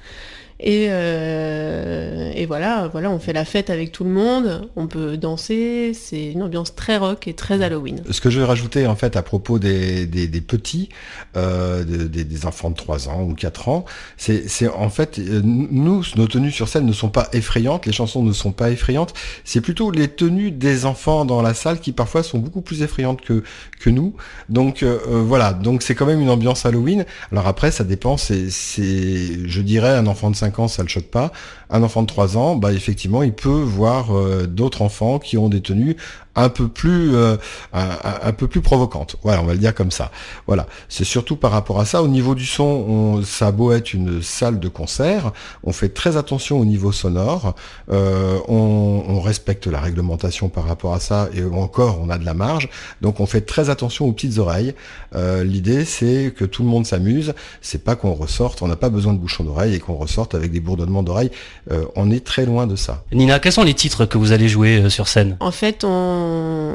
Et, 0.60 0.88
euh, 0.90 2.32
et 2.34 2.46
voilà, 2.46 2.88
voilà, 2.88 3.12
on 3.12 3.20
fait 3.20 3.34
la 3.34 3.44
fête 3.44 3.70
avec 3.70 3.92
tout 3.92 4.06
le 4.06 4.10
monde, 4.10 4.70
on 4.78 4.88
peut 4.88 5.18
danser, 5.18 5.92
c'est 5.94 6.32
une 6.32 6.42
ambiance 6.44 6.74
très 6.76 6.96
rock 6.98 7.28
et 7.28 7.34
très 7.34 7.62
Halloween. 7.62 8.02
Ce 8.10 8.22
que 8.22 8.30
je 8.30 8.40
vais 8.40 8.46
rajouter 8.46 8.88
en 8.88 8.96
fait 8.96 9.18
à 9.18 9.22
propos 9.22 9.60
des, 9.60 10.06
des, 10.06 10.28
des 10.28 10.42
petits, 10.42 10.88
euh, 11.36 11.84
de- 11.84 12.08
des, 12.08 12.24
des 12.24 12.46
enfants 12.46 12.70
de 12.70 12.76
3 12.76 13.10
ans 13.10 13.24
ou 13.24 13.34
4 13.34 13.68
ans, 13.68 13.84
c'est 14.18 14.46
en 14.74 14.90
fait, 14.90 15.20
euh, 15.20 15.42
nous, 15.44 16.04
nos 16.16 16.28
tenues 16.28 16.52
sur 16.52 16.70
scène 16.70 16.86
ne 16.86 16.94
sont 16.94 17.10
pas 17.10 17.28
effrayantes, 17.34 17.86
les 17.86 17.92
chansons 17.92 18.24
ne 18.24 18.32
sont 18.32 18.54
pas 18.54 18.72
effrayantes, 18.72 19.14
c'est 19.44 19.62
plutôt 19.62 19.92
les 19.92 20.08
tenues 20.08 20.52
des 20.52 20.86
enfants 20.86 21.26
dans 21.26 21.42
la 21.42 21.54
salle 21.54 21.82
qui 21.82 21.92
parfois 21.92 22.24
sont 22.24 22.40
beaucoup 22.40 22.62
plus 22.62 22.82
effrayantes 22.82 23.20
que, 23.22 23.44
que 23.82 23.90
nous. 23.90 24.16
Donc 24.48 24.84
euh, 24.84 25.00
euh, 25.10 25.22
voilà, 25.22 25.52
donc 25.52 25.82
c'est 25.84 25.96
quand 25.96 26.06
même 26.06 26.22
une 26.22 26.30
ambiance 26.30 26.66
Halloween. 26.66 27.06
Alors 27.34 27.46
après, 27.48 27.72
ça 27.72 27.84
dépend, 27.84 28.16
c'est, 28.18 28.48
je 28.50 29.62
dirais, 29.62 29.90
un 29.96 30.08
enfant 30.08 30.32
de 30.32 30.36
5 30.36 30.45
ans, 30.60 30.68
ça 30.68 30.84
le 30.84 30.90
choque 30.90 31.06
pas. 31.06 31.32
Un 31.70 31.84
enfant 31.84 32.02
de 32.02 32.08
3 32.08 32.38
ans, 32.38 32.56
bah 32.56 32.74
effectivement, 32.74 33.24
il 33.24 33.34
peut 33.34 33.50
voir 33.50 34.16
euh, 34.16 34.48
d'autres 34.48 34.82
enfants 34.82 35.20
qui 35.20 35.38
ont 35.38 35.50
des 35.50 35.62
tenues 35.62 35.96
un 36.36 36.50
peu 36.50 36.68
plus 36.68 37.16
euh, 37.16 37.38
un, 37.74 38.32
peu 38.34 38.48
plus 38.48 38.62
provocantes. 38.62 39.16
Voilà, 39.24 39.42
on 39.42 39.46
va 39.46 39.54
le 39.54 39.60
dire 39.60 39.74
comme 39.74 39.92
ça. 39.92 40.12
Voilà, 40.48 40.68
c'est 40.90 41.04
surtout 41.04 41.36
par 41.36 41.52
rapport 41.52 41.80
à 41.80 41.86
ça. 41.86 42.04
Au 42.04 42.08
niveau 42.08 42.36
du 42.36 42.46
son, 42.46 42.64
on, 42.64 43.24
ça 43.24 43.48
a 43.48 43.52
beau 43.52 43.72
être 43.72 43.94
une 43.94 44.22
salle 44.22 44.60
de 44.60 44.68
concert, 44.68 45.32
on 45.64 45.72
fait 45.72 45.90
très 45.90 46.18
attention 46.18 46.60
au 46.60 46.66
niveau 46.66 46.92
sonore. 46.92 47.56
Euh, 47.92 48.40
on, 48.48 49.04
on 49.08 49.22
respecte 49.22 49.68
la 49.68 49.80
réglementation 49.80 50.50
par 50.50 50.66
rapport 50.68 50.94
à 50.94 51.00
ça 51.00 51.30
et 51.34 51.44
encore, 51.44 52.00
on 52.02 52.10
a 52.10 52.18
de 52.18 52.26
la 52.26 52.34
marge. 52.34 52.70
Donc, 53.02 53.20
on 53.20 53.26
fait 53.26 53.42
très 53.42 53.70
attention 53.70 54.06
aux 54.06 54.12
petites 54.12 54.38
oreilles. 54.38 54.74
Euh, 55.16 55.44
L'idée, 55.44 55.86
c'est 55.86 56.34
que 56.36 56.46
tout 56.46 56.64
le 56.64 56.70
monde 56.70 56.86
s'amuse. 56.86 57.34
C'est 57.62 57.84
pas 57.84 57.96
qu'on 57.96 58.14
ressorte, 58.14 58.62
on 58.62 58.68
n'a 58.68 58.76
pas 58.76 58.90
besoin 58.90 59.14
de 59.14 59.20
bouchons 59.20 59.44
d'oreilles 59.44 59.76
et 59.76 59.80
qu'on 59.80 59.96
ressorte 59.96 60.36
avec 60.36 60.52
des 60.52 60.60
bourdonnements 60.60 61.04
d'oreilles. 61.04 61.32
Euh, 61.72 61.86
on 61.96 62.12
est 62.12 62.26
très 62.26 62.46
loin 62.46 62.68
de 62.68 62.76
ça. 62.76 63.04
Nina, 63.12 63.40
quels 63.40 63.52
sont 63.52 63.64
les 63.64 63.74
titres 63.74 64.06
que 64.06 64.18
vous 64.18 64.32
allez 64.32 64.48
jouer 64.48 64.78
euh, 64.78 64.90
sur 64.90 65.08
scène? 65.08 65.38
En 65.40 65.52
fait, 65.52 65.84
on, 65.84 65.90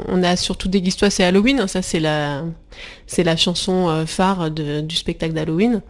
on 0.07 0.23
a 0.23 0.35
surtout 0.35 0.67
Déguise-toi, 0.67 1.09
c'est 1.09 1.23
Halloween, 1.23 1.59
hein, 1.59 1.67
ça 1.67 1.81
c'est 1.81 1.99
la, 1.99 2.43
c'est 3.07 3.23
la 3.23 3.35
chanson 3.37 3.89
euh, 3.89 4.05
phare 4.05 4.51
de- 4.51 4.81
du 4.81 4.95
spectacle 4.95 5.33
d'Halloween. 5.33 5.81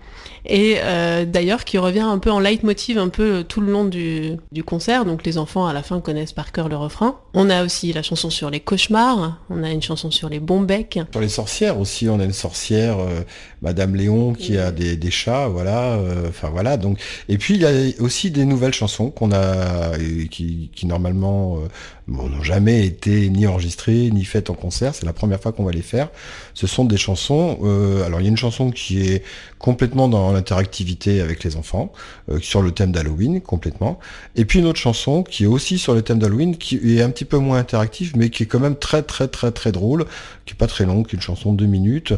Et 0.45 0.77
euh, 0.79 1.23
d'ailleurs 1.25 1.65
qui 1.65 1.77
revient 1.77 1.99
un 1.99 2.17
peu 2.17 2.31
en 2.31 2.39
leitmotiv 2.39 2.97
un 2.97 3.09
peu 3.09 3.43
tout 3.47 3.61
le 3.61 3.71
long 3.71 3.85
du, 3.85 4.37
du 4.51 4.63
concert, 4.63 5.05
donc 5.05 5.23
les 5.23 5.37
enfants 5.37 5.67
à 5.67 5.73
la 5.73 5.83
fin 5.83 5.99
connaissent 6.01 6.33
par 6.33 6.51
cœur 6.51 6.67
le 6.67 6.75
refrain. 6.77 7.19
On 7.35 7.49
a 7.51 7.63
aussi 7.63 7.93
la 7.93 8.01
chanson 8.01 8.31
sur 8.31 8.49
les 8.49 8.59
cauchemars, 8.59 9.39
on 9.51 9.63
a 9.63 9.69
une 9.69 9.83
chanson 9.83 10.09
sur 10.09 10.29
les 10.29 10.39
bons 10.39 10.61
becs. 10.61 10.99
Sur 11.11 11.21
les 11.21 11.29
sorcières 11.29 11.79
aussi, 11.79 12.09
on 12.09 12.19
a 12.19 12.23
une 12.23 12.33
sorcière, 12.33 12.97
euh, 12.99 13.21
Madame 13.61 13.95
Léon, 13.95 14.33
qui 14.33 14.57
a 14.57 14.71
des, 14.71 14.97
des 14.97 15.11
chats, 15.11 15.47
voilà. 15.47 15.93
euh, 15.93 16.29
Enfin 16.29 16.49
voilà. 16.49 16.77
Donc 16.77 16.99
et 17.29 17.37
puis 17.37 17.53
il 17.55 17.61
y 17.61 17.65
a 17.67 17.71
aussi 18.03 18.31
des 18.31 18.45
nouvelles 18.45 18.73
chansons 18.73 19.11
qu'on 19.11 19.31
a, 19.31 19.95
et 19.99 20.27
qui, 20.27 20.71
qui 20.73 20.87
normalement 20.87 21.57
euh, 21.57 21.67
bon, 22.07 22.27
n'ont 22.29 22.41
jamais 22.43 22.83
été 22.85 23.29
ni 23.29 23.45
enregistrées 23.45 24.09
ni 24.11 24.25
faites 24.25 24.49
en 24.49 24.55
concert. 24.55 24.95
C'est 24.95 25.05
la 25.05 25.13
première 25.13 25.39
fois 25.39 25.51
qu'on 25.51 25.63
va 25.65 25.71
les 25.71 25.83
faire. 25.83 26.09
Ce 26.55 26.65
sont 26.71 26.85
des 26.85 26.97
chansons. 26.97 27.59
euh, 27.63 28.03
alors 28.05 28.19
il 28.19 28.23
y 28.23 28.27
a 28.27 28.29
une 28.29 28.37
chanson 28.37 28.71
qui 28.71 29.01
est 29.01 29.23
complètement 29.61 30.07
dans 30.07 30.31
l'interactivité 30.31 31.21
avec 31.21 31.43
les 31.43 31.55
enfants, 31.55 31.93
euh, 32.29 32.39
sur 32.41 32.61
le 32.61 32.71
thème 32.71 32.91
d'Halloween 32.91 33.41
complètement. 33.41 33.99
Et 34.35 34.43
puis 34.45 34.59
une 34.59 34.65
autre 34.65 34.79
chanson 34.79 35.23
qui 35.23 35.43
est 35.43 35.47
aussi 35.47 35.77
sur 35.77 35.93
le 35.93 36.01
thème 36.01 36.19
d'Halloween, 36.19 36.57
qui 36.57 36.97
est 36.97 37.01
un 37.01 37.11
petit 37.11 37.25
peu 37.25 37.37
moins 37.37 37.59
interactive, 37.59 38.13
mais 38.15 38.29
qui 38.29 38.43
est 38.43 38.45
quand 38.47 38.59
même 38.59 38.75
très 38.75 39.03
très 39.03 39.27
très 39.27 39.51
très 39.51 39.71
drôle, 39.71 40.05
qui 40.45 40.53
est 40.53 40.57
pas 40.57 40.67
très 40.67 40.85
longue, 40.85 41.07
qui 41.07 41.15
est 41.15 41.17
une 41.17 41.21
chanson 41.21 41.53
de 41.53 41.57
deux 41.57 41.67
minutes, 41.67 42.13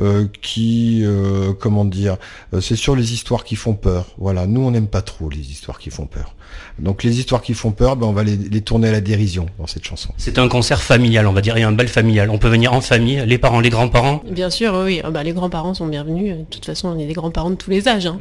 euh, 0.00 0.26
qui, 0.40 1.02
euh, 1.04 1.52
comment 1.52 1.84
dire, 1.84 2.16
euh, 2.54 2.60
c'est 2.60 2.76
sur 2.76 2.96
les 2.96 3.12
histoires 3.12 3.44
qui 3.44 3.56
font 3.56 3.74
peur. 3.74 4.06
Voilà, 4.16 4.46
nous 4.46 4.62
on 4.62 4.70
n'aime 4.70 4.88
pas 4.88 5.02
trop 5.02 5.28
les 5.28 5.50
histoires 5.50 5.78
qui 5.78 5.90
font 5.90 6.06
peur. 6.06 6.34
Donc 6.78 7.02
les 7.02 7.18
histoires 7.18 7.42
qui 7.42 7.54
font 7.54 7.72
peur, 7.72 7.96
ben, 7.96 8.06
on 8.06 8.12
va 8.12 8.24
les, 8.24 8.36
les 8.36 8.60
tourner 8.62 8.88
à 8.88 8.92
la 8.92 9.00
dérision 9.00 9.46
dans 9.58 9.66
cette 9.66 9.84
chanson. 9.84 10.10
C'est 10.16 10.38
un 10.38 10.48
concert 10.48 10.82
familial, 10.82 11.26
on 11.26 11.32
va 11.32 11.42
dire, 11.42 11.56
et 11.56 11.62
un 11.62 11.72
bal 11.72 11.88
familial. 11.88 12.30
On 12.30 12.38
peut 12.38 12.48
venir 12.48 12.72
en 12.72 12.80
famille, 12.80 13.22
les 13.26 13.38
parents, 13.38 13.60
les 13.60 13.70
grands-parents? 13.70 14.22
Bien 14.30 14.48
sûr, 14.48 14.72
oui, 14.74 14.84
oui. 14.86 15.00
Ah 15.04 15.10
bah, 15.10 15.22
les 15.22 15.32
grands-parents 15.32 15.74
sont 15.74 15.86
bienvenus. 15.86 16.36
De 16.36 16.44
toute 16.44 16.64
façon, 16.64 16.85
on 16.86 16.98
est 16.98 17.06
des 17.06 17.12
grands-parents 17.12 17.50
de 17.50 17.56
tous 17.56 17.70
les 17.70 17.88
âges. 17.88 18.06
hein. 18.06 18.18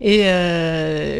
Et 0.00 0.22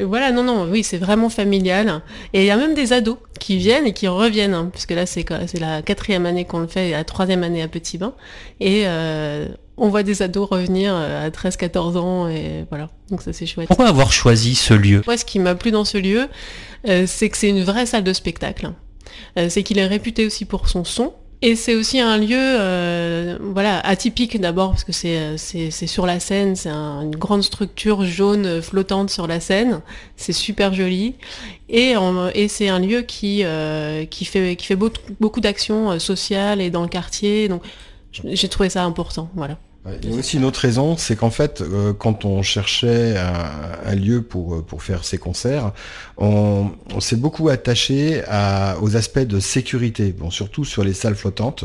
voilà, 0.04 0.32
non, 0.32 0.42
non, 0.42 0.68
oui, 0.70 0.82
c'est 0.82 0.98
vraiment 0.98 1.28
familial. 1.28 2.02
Et 2.32 2.40
il 2.42 2.46
y 2.46 2.50
a 2.50 2.56
même 2.56 2.74
des 2.74 2.92
ados 2.92 3.18
qui 3.38 3.56
viennent 3.56 3.86
et 3.86 3.92
qui 3.92 4.08
reviennent, 4.08 4.54
hein, 4.54 4.68
puisque 4.72 4.92
là, 4.92 5.06
c'est 5.06 5.24
la 5.58 5.82
quatrième 5.82 6.26
année 6.26 6.44
qu'on 6.44 6.60
le 6.60 6.66
fait, 6.66 6.88
et 6.88 6.92
la 6.92 7.04
troisième 7.04 7.42
année 7.42 7.62
à 7.62 7.68
Petit 7.68 7.98
Bain. 7.98 8.14
Et 8.60 8.84
on 9.82 9.88
voit 9.88 10.02
des 10.02 10.20
ados 10.22 10.48
revenir 10.50 10.94
à 10.94 11.30
13-14 11.30 11.96
ans, 11.96 12.28
et 12.28 12.66
voilà, 12.68 12.90
donc 13.10 13.22
ça 13.22 13.32
c'est 13.32 13.46
chouette. 13.46 13.66
Pourquoi 13.68 13.88
avoir 13.88 14.12
choisi 14.12 14.54
ce 14.54 14.74
lieu? 14.74 15.02
Moi, 15.06 15.16
ce 15.16 15.24
qui 15.24 15.38
m'a 15.38 15.54
plu 15.54 15.70
dans 15.70 15.86
ce 15.86 15.96
lieu, 15.96 16.28
c'est 17.06 17.28
que 17.30 17.36
c'est 17.38 17.48
une 17.48 17.62
vraie 17.62 17.86
salle 17.86 18.04
de 18.04 18.12
spectacle. 18.12 18.72
c'est 19.48 19.62
qu'il 19.62 19.78
est 19.78 19.86
réputé 19.86 20.26
aussi 20.26 20.44
pour 20.44 20.68
son 20.68 20.84
son, 20.84 21.12
et 21.42 21.56
c'est 21.56 21.74
aussi 21.74 22.00
un 22.00 22.18
lieu 22.18 22.36
euh, 22.38 23.38
voilà, 23.40 23.80
atypique 23.80 24.38
d'abord 24.40 24.70
parce 24.70 24.84
que 24.84 24.92
c'est, 24.92 25.16
euh, 25.16 25.36
sur 25.70 26.04
la 26.04 26.20
scène, 26.20 26.54
c'est 26.54 26.70
une 26.70 27.16
grande 27.16 27.42
structure 27.42 28.04
jaune 28.04 28.46
euh, 28.46 28.62
flottante 28.62 29.10
sur 29.10 29.26
la 29.26 29.40
scène, 29.40 29.80
c'est 30.16 30.32
super 30.32 30.74
joli. 30.74 31.14
Et, 31.68 31.94
et 32.34 32.48
c'est 32.48 32.68
un 32.68 32.80
lieu 32.80 33.02
qui, 33.02 33.44
qui 34.10 34.24
fait, 34.24 34.56
qui 34.56 34.66
fait 34.66 34.76
beaucoup, 34.76 35.00
beaucoup 35.20 35.40
d'actions 35.40 36.00
sociales 36.00 36.60
et 36.60 36.68
dans 36.68 36.82
le 36.82 36.88
quartier. 36.88 37.48
Donc 37.48 37.62
j'ai 38.12 38.48
trouvé 38.48 38.68
ça 38.68 38.84
important. 38.84 39.30
Voilà. 39.36 39.56
Il 40.02 40.10
y 40.10 40.16
a 40.16 40.18
aussi 40.18 40.36
une 40.36 40.44
autre 40.44 40.60
raison, 40.60 40.96
c'est 40.96 41.16
qu'en 41.16 41.30
fait, 41.30 41.60
euh, 41.60 41.92
quand 41.92 42.24
on 42.24 42.42
cherchait 42.42 43.16
un, 43.16 43.94
lieu 43.94 44.22
pour, 44.22 44.54
euh, 44.54 44.62
pour 44.62 44.82
faire 44.82 45.04
ces 45.04 45.18
concerts, 45.18 45.72
on, 46.18 46.70
s'est 47.00 47.16
beaucoup 47.16 47.48
attaché 47.48 48.22
aux 48.82 48.96
aspects 48.96 49.20
de 49.20 49.40
sécurité, 49.40 50.12
bon, 50.12 50.30
surtout 50.30 50.64
sur 50.64 50.84
les 50.84 50.92
salles 50.92 51.14
flottantes. 51.14 51.64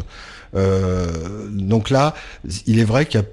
Euh, 0.55 1.07
donc 1.49 1.89
là, 1.89 2.13
il 2.65 2.79
est 2.79 2.83
vrai 2.83 3.05
qu'à 3.05 3.23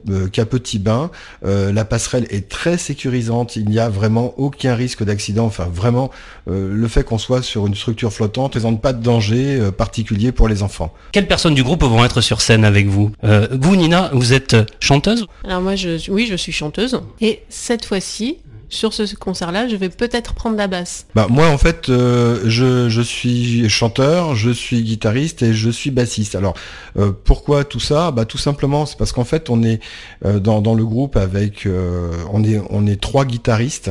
Petit 0.45 0.79
Bain, 0.79 1.11
la 1.43 1.85
passerelle 1.85 2.27
est 2.31 2.49
très 2.49 2.79
sécurisante. 2.79 3.57
Il 3.57 3.69
n'y 3.69 3.79
a 3.79 3.89
vraiment 3.89 4.35
aucun 4.37 4.75
risque 4.75 5.05
d'accident. 5.05 5.45
Enfin, 5.45 5.69
vraiment, 5.73 6.11
le 6.47 6.89
fait 6.89 7.05
qu'on 7.05 7.19
soit 7.19 7.43
sur 7.43 7.67
une 7.67 7.75
structure 7.75 8.13
flottante 8.13 8.55
ne 8.57 8.61
présente 8.61 8.83
pas 8.83 8.93
de 8.93 9.03
danger 9.03 9.71
particulier 9.77 10.33
pour 10.33 10.49
les 10.49 10.63
enfants. 10.63 10.93
Quelles 11.13 11.29
personnes 11.29 11.55
du 11.55 11.63
groupe 11.63 11.83
vont 11.83 12.05
être 12.05 12.21
sur 12.21 12.41
scène 12.41 12.65
avec 12.65 12.87
vous? 12.87 13.13
Vous, 13.23 13.77
Nina, 13.77 14.11
vous 14.13 14.33
êtes 14.33 14.57
chanteuse? 14.81 15.27
Alors 15.45 15.61
moi, 15.61 15.77
je, 15.77 16.11
oui, 16.11 16.27
je 16.29 16.37
suis 16.37 16.53
chanteuse. 16.53 17.01
Et 17.21 17.43
cette 17.49 17.85
fois-ci, 17.85 18.39
sur 18.73 18.95
ce 18.95 19.15
concert-là, 19.15 19.69
je 19.69 19.77
vais 19.77 19.91
peut-être 19.91 20.33
prendre 20.33 20.57
la 20.57 20.67
basse. 20.67 21.07
Bah, 21.15 21.27
moi, 21.29 21.49
en 21.49 21.59
fait, 21.59 21.91
euh, 21.91 22.41
je, 22.47 23.03
suis 23.03 23.69
chanteur, 23.69 24.35
je 24.35 24.51
suis 24.51 24.83
guitariste 24.83 25.43
et 25.43 25.53
je 25.53 25.69
suis 25.69 25.91
bassiste. 25.91 26.35
Alors, 26.35 26.55
euh, 26.99 27.13
pourquoi 27.13 27.65
tout 27.65 27.81
ça? 27.81 28.11
Bah, 28.11 28.25
Tout 28.25 28.39
simplement, 28.39 28.87
c'est 28.87 28.97
parce 28.97 29.13
qu'en 29.13 29.25
fait, 29.25 29.51
on 29.51 29.63
est 29.63 29.81
euh, 30.25 30.41
dans, 30.41 30.63
dans, 30.63 30.75
le 30.75 30.87
groupe 30.87 31.17
avec... 31.17 31.69
on, 32.33 32.45
est, 32.45 32.61
on 32.71 32.87
est 32.87 33.01
trois 33.01 33.27
guitaristes 33.27 33.91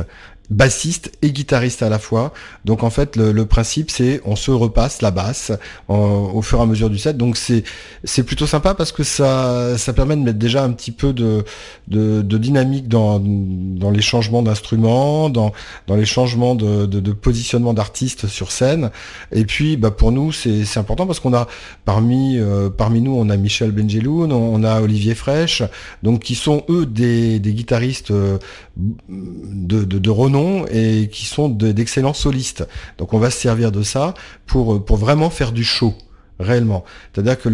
bassiste 0.52 1.10
et 1.22 1.32
guitariste 1.32 1.82
à 1.82 1.88
la 1.88 1.98
fois. 1.98 2.32
Donc 2.64 2.82
en 2.82 2.90
fait 2.90 3.16
le, 3.16 3.44
principe 3.46 3.90
c'est 3.90 4.20
on 4.24 4.36
se 4.36 4.50
repasse 4.50 5.02
la 5.02 5.10
basse 5.10 5.50
au 5.88 6.42
fur 6.42 6.58
et 6.60 6.62
à 6.62 6.66
mesure 6.66 6.90
du 6.90 6.98
set. 6.98 7.16
Donc 7.16 7.36
c'est 7.36 7.64
c'est 8.04 8.22
plutôt 8.22 8.46
sympa 8.46 8.74
parce 8.74 8.92
que 8.92 9.02
ça 9.02 9.76
ça 9.78 9.92
permet 9.92 10.14
de 10.16 10.20
mettre 10.20 10.38
déjà 10.38 10.62
un 10.62 10.72
petit 10.72 10.92
peu 10.92 11.12
de 11.12 11.44
de, 11.88 12.22
dynamique 12.38 12.88
dans 12.88 13.20
dans 13.20 13.90
les 13.90 14.02
changements 14.02 14.42
d'instruments, 14.42 15.30
dans 15.30 15.52
dans 15.86 15.96
les 15.96 16.04
changements 16.04 16.54
de, 16.54 16.86
de, 16.86 17.12
positionnement 17.12 17.74
d'artistes 17.74 18.26
sur 18.26 18.52
scène. 18.52 18.90
Et 19.32 19.44
puis 19.44 19.76
bah 19.76 19.90
pour 19.90 20.12
nous 20.12 20.32
c'est 20.32 20.64
c'est 20.64 20.80
important 20.80 21.06
parce 21.06 21.20
qu'on 21.20 21.34
a 21.34 21.46
parmi 21.84 22.38
euh, 22.38 22.68
parmi 22.68 23.00
nous 23.00 23.14
on 23.16 23.30
a 23.30 23.36
Michel 23.36 23.72
Benjeloun, 23.72 24.32
on 24.32 24.64
a 24.64 24.80
Olivier 24.80 25.14
Fraîche, 25.14 25.62
donc 26.02 26.20
qui 26.20 26.34
sont 26.34 26.64
eux 26.68 26.84
des, 26.86 27.38
des 27.38 27.52
guitaristes 27.52 28.10
euh, 28.10 28.38
de, 28.76 29.84
de, 29.84 29.98
de 29.98 30.10
renom 30.10 30.64
et 30.70 31.08
qui 31.12 31.26
sont 31.26 31.48
d'excellents 31.48 32.14
solistes. 32.14 32.66
Donc 32.98 33.12
on 33.14 33.18
va 33.18 33.30
se 33.30 33.38
servir 33.38 33.72
de 33.72 33.82
ça 33.82 34.14
pour, 34.46 34.84
pour 34.84 34.96
vraiment 34.96 35.30
faire 35.30 35.52
du 35.52 35.64
show 35.64 35.94
réellement. 36.40 36.84
C'est-à-dire 37.12 37.38
que 37.38 37.48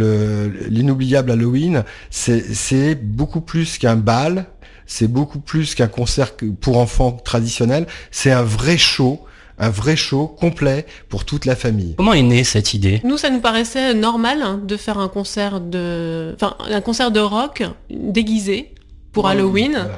l'inoubliable 0.69 1.31
Halloween, 1.31 1.85
c'est 2.11 2.95
beaucoup 2.95 3.41
plus 3.41 3.79
qu'un 3.79 3.97
bal, 3.97 4.47
c'est 4.87 5.09
beaucoup 5.09 5.41
plus 5.41 5.75
qu'un 5.75 5.89
concert 5.89 6.33
pour 6.61 6.79
enfants 6.79 7.13
traditionnel, 7.13 7.87
c'est 8.11 8.31
un 8.31 8.43
vrai 8.43 8.79
show 8.79 9.21
un 9.61 9.71
vrai 9.71 9.97
show 9.97 10.29
complet 10.29 10.87
pour 11.09 11.25
toute 11.25 11.45
la 11.45 11.57
famille. 11.57 11.95
Comment 11.97 12.13
est 12.13 12.23
née 12.23 12.45
cette 12.45 12.75
idée? 12.75 13.01
Nous, 13.05 13.19
ça 13.19 13.29
nous 13.29 13.41
paraissait 13.41 13.93
normal 13.93 14.41
hein, 14.41 14.61
de 14.65 14.77
faire 14.77 14.99
un 14.99 15.09
concert 15.09 15.61
de, 15.61 16.33
enfin, 16.37 16.57
un 16.71 16.81
concert 16.81 17.11
de 17.11 17.19
rock 17.19 17.65
déguisé 17.91 18.73
pour 19.11 19.27
Halloween. 19.27 19.89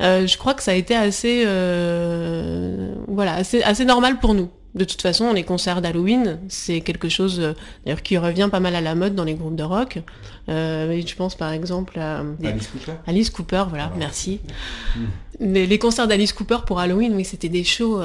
Euh, 0.00 0.26
je 0.26 0.36
crois 0.38 0.54
que 0.54 0.62
ça 0.62 0.72
a 0.72 0.74
été 0.74 0.94
assez, 0.94 1.44
euh, 1.46 2.94
voilà, 3.08 3.34
assez, 3.34 3.62
assez 3.62 3.84
normal 3.84 4.18
pour 4.18 4.34
nous. 4.34 4.48
De 4.74 4.84
toute 4.84 5.02
façon, 5.02 5.34
les 5.34 5.42
concerts 5.42 5.82
d'Halloween, 5.82 6.38
c'est 6.48 6.80
quelque 6.80 7.10
chose 7.10 7.40
euh, 7.40 7.52
d'ailleurs 7.84 8.02
qui 8.02 8.16
revient 8.16 8.48
pas 8.50 8.60
mal 8.60 8.74
à 8.74 8.80
la 8.80 8.94
mode 8.94 9.14
dans 9.14 9.24
les 9.24 9.34
groupes 9.34 9.54
de 9.54 9.62
rock. 9.62 9.98
je 10.48 11.14
pense 11.14 11.34
par 11.34 11.52
exemple 11.52 11.98
à 11.98 12.22
Alice 12.42 12.68
Cooper. 12.68 12.92
Alice 13.06 13.30
Cooper, 13.30 13.64
voilà, 13.68 13.92
merci. 13.98 14.40
Mm. 14.96 15.00
Les, 15.40 15.78
concerts 15.78 16.08
d'Alice 16.08 16.32
Cooper 16.32 16.58
pour 16.66 16.78
Halloween, 16.78 17.14
oui, 17.14 17.24
c'était 17.24 17.50
des 17.50 17.64
shows 17.64 18.00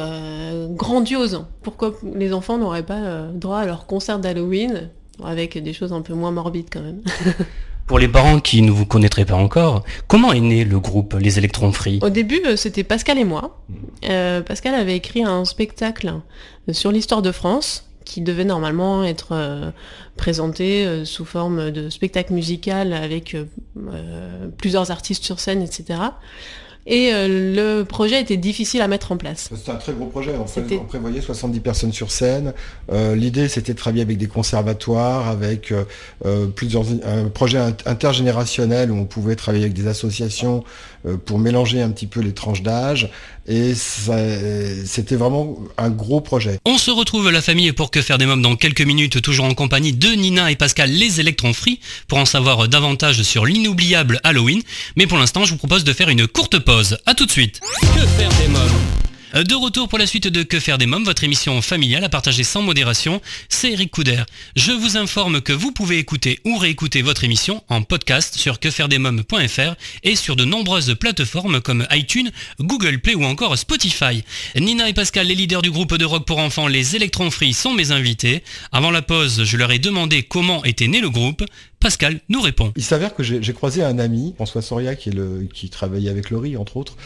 grandioses. 0.72 1.46
Pourquoi 1.62 1.94
les 2.16 2.34
enfants 2.34 2.58
n'auraient 2.58 2.84
pas 2.86 3.28
droit 3.34 3.60
à 3.60 3.66
leur 3.66 3.86
concert 3.86 4.20
d'Halloween 4.20 4.90
avec 5.24 5.58
des 5.58 5.74
choses 5.74 5.94
un 5.94 6.02
peu 6.02 6.14
moins 6.14 6.32
morbides 6.32 6.68
quand 6.72 6.82
même 6.82 7.02
Pour 7.88 8.00
les 8.00 8.10
parents 8.10 8.42
qui 8.42 8.62
ne 8.62 8.70
vous 8.70 8.86
connaîtraient 8.86 9.24
pas 9.24 9.36
encore, 9.36 9.86
comment 10.08 10.34
est 10.34 10.42
né 10.42 10.66
le 10.66 10.78
groupe 10.78 11.16
Les 11.22 11.38
Électrons 11.38 11.72
Free? 11.72 12.00
Au 12.02 12.10
début, 12.10 12.42
euh, 12.46 12.58
c'était 12.58 12.84
Pascal 12.84 13.18
et 13.18 13.24
moi. 13.24 13.64
Euh, 14.10 14.42
Pascal 14.42 14.76
avait 14.76 14.98
écrit 14.98 15.24
un 15.24 15.46
spectacle 15.46 16.14
euh, 16.68 16.74
sur 16.74 16.92
l'histoire 16.92 17.22
de 17.22 17.32
France 17.32 17.86
qui 18.04 18.20
devait 18.20 18.46
normalement 18.46 19.04
être 19.04 19.74
présenté 20.16 21.04
sous 21.04 21.26
forme 21.26 21.72
de 21.72 21.90
spectacle 21.90 22.32
musical 22.32 22.94
avec 22.94 23.36
plusieurs 24.56 24.92
artistes 24.92 25.26
sur 25.26 25.42
scène, 25.42 25.62
etc. 25.62 26.00
Et 26.90 27.12
le 27.12 27.84
projet 27.84 28.22
était 28.22 28.38
difficile 28.38 28.82
à 28.82 28.88
mettre 28.88 29.12
en 29.12 29.18
place. 29.18 29.50
C'était 29.54 29.72
un 29.72 29.76
très 29.76 29.92
gros 29.92 30.06
projet. 30.06 30.34
On, 30.40 30.84
prévoyait 30.86 31.20
70 31.20 31.60
personnes 31.60 31.92
sur 31.92 32.12
scène. 32.12 32.54
L'idée, 32.92 33.50
c'était 33.50 33.74
de 33.74 33.78
travailler 33.78 34.04
avec 34.04 34.18
des 34.18 34.28
conservatoires, 34.28 35.28
avec 35.28 35.74
plusieurs 36.56 36.86
un 37.06 37.26
projet 37.26 37.60
intergénérationnel 37.86 38.92
où 38.92 38.96
on 38.96 39.06
pouvait 39.06 39.36
travailler 39.36 39.66
avec 39.66 39.74
des 39.74 39.88
associations 39.88 40.64
pour 41.26 41.40
mélanger 41.40 41.82
un 41.82 41.90
petit 41.90 42.08
peu 42.08 42.22
les 42.22 42.34
tranches 42.34 42.64
d'âge. 42.64 43.12
Et 43.48 43.74
c'était 43.76 45.16
vraiment 45.16 45.58
un 45.78 45.90
gros 45.90 46.20
projet. 46.20 46.60
On 46.66 46.78
se 46.78 46.92
retrouve 46.92 47.32
la 47.32 47.42
famille 47.42 47.72
pour 47.72 47.92
que 47.92 48.02
faire 48.02 48.18
des 48.18 48.26
mômes 48.26 48.42
dans 48.42 48.56
quelques 48.56 48.82
minutes, 48.82 49.22
toujours 49.22 49.46
en 49.46 49.54
compagnie 49.54 49.94
de 49.94 50.10
Nina 50.10 50.52
et 50.52 50.56
Pascal, 50.56 50.90
les 50.90 51.22
électrons 51.22 51.54
free, 51.54 51.80
pour 52.08 52.18
en 52.18 52.26
savoir 52.26 52.68
davantage 52.68 53.22
sur 53.24 53.46
l'inoubliable 53.46 54.20
Halloween. 54.24 54.62
Mais 54.98 55.08
pour 55.08 55.18
l'instant, 55.18 55.46
je 55.46 55.52
vous 55.52 55.58
propose 55.58 55.84
de 55.84 55.94
faire 55.94 56.10
une 56.10 56.28
courte 56.28 56.60
pause. 56.60 56.98
A 57.06 57.14
tout 57.14 57.26
de 57.26 57.32
suite. 57.32 57.62
Que 57.82 58.06
faire 58.06 58.30
des 58.42 58.48
mômes 58.50 58.82
de 59.44 59.54
retour 59.54 59.88
pour 59.88 60.00
la 60.00 60.08
suite 60.08 60.28
de 60.28 60.42
Que 60.42 60.60
faire 60.60 60.80
des 60.80 60.88
mômes, 60.88 61.04
votre 61.04 61.24
émission 61.24 61.62
familiale 61.62 62.04
à 62.04 62.10
partager 62.10 62.44
sans 62.44 62.64
modération, 62.64 63.22
c'est 63.50 63.72
Eric 63.72 63.92
Couder. 63.92 64.24
Je 64.56 64.72
vous 64.72 64.98
informe 64.98 65.42
que 65.42 65.54
vous 65.54 65.72
pouvez 65.72 66.00
écouter 66.00 66.40
ou 66.44 66.58
réécouter 66.58 67.04
votre 67.04 67.24
émission 67.24 67.64
en 67.70 67.84
podcast 67.84 68.36
sur 68.36 68.60
quefairedesmômes.fr 68.60 69.76
et 70.04 70.16
sur 70.16 70.36
de 70.36 70.44
nombreuses 70.44 70.96
plateformes 71.00 71.62
comme 71.62 71.86
iTunes, 71.92 72.32
Google 72.60 73.00
Play 73.00 73.14
ou 73.14 73.26
encore 73.26 73.58
Spotify. 73.58 74.24
Nina 74.56 74.90
et 74.90 74.94
Pascal, 74.94 75.28
les 75.28 75.36
leaders 75.36 75.62
du 75.62 75.70
groupe 75.70 75.96
de 75.96 76.06
rock 76.06 76.26
pour 76.26 76.40
enfants 76.40 76.68
Les 76.68 76.96
Electron 76.96 77.30
Free, 77.30 77.54
sont 77.54 77.74
mes 77.74 77.92
invités. 77.92 78.44
Avant 78.72 78.92
la 78.92 79.04
pause, 79.04 79.44
je 79.44 79.58
leur 79.58 79.72
ai 79.72 79.78
demandé 79.80 80.24
comment 80.24 80.64
était 80.64 80.88
né 80.88 81.00
le 81.00 81.12
groupe. 81.12 81.44
Pascal 81.80 82.20
nous 82.28 82.42
répond. 82.42 82.74
Il 82.76 82.84
s'avère 82.84 83.14
que 83.14 83.22
j'ai 83.24 83.54
croisé 83.54 83.84
un 83.84 84.00
ami, 84.00 84.34
François 84.36 84.62
Soria, 84.62 84.96
qui, 84.96 85.70
travaillait 85.70 86.10
avec 86.10 86.32
Laurie, 86.32 86.58
entre 86.58 86.78
autres, 86.78 86.98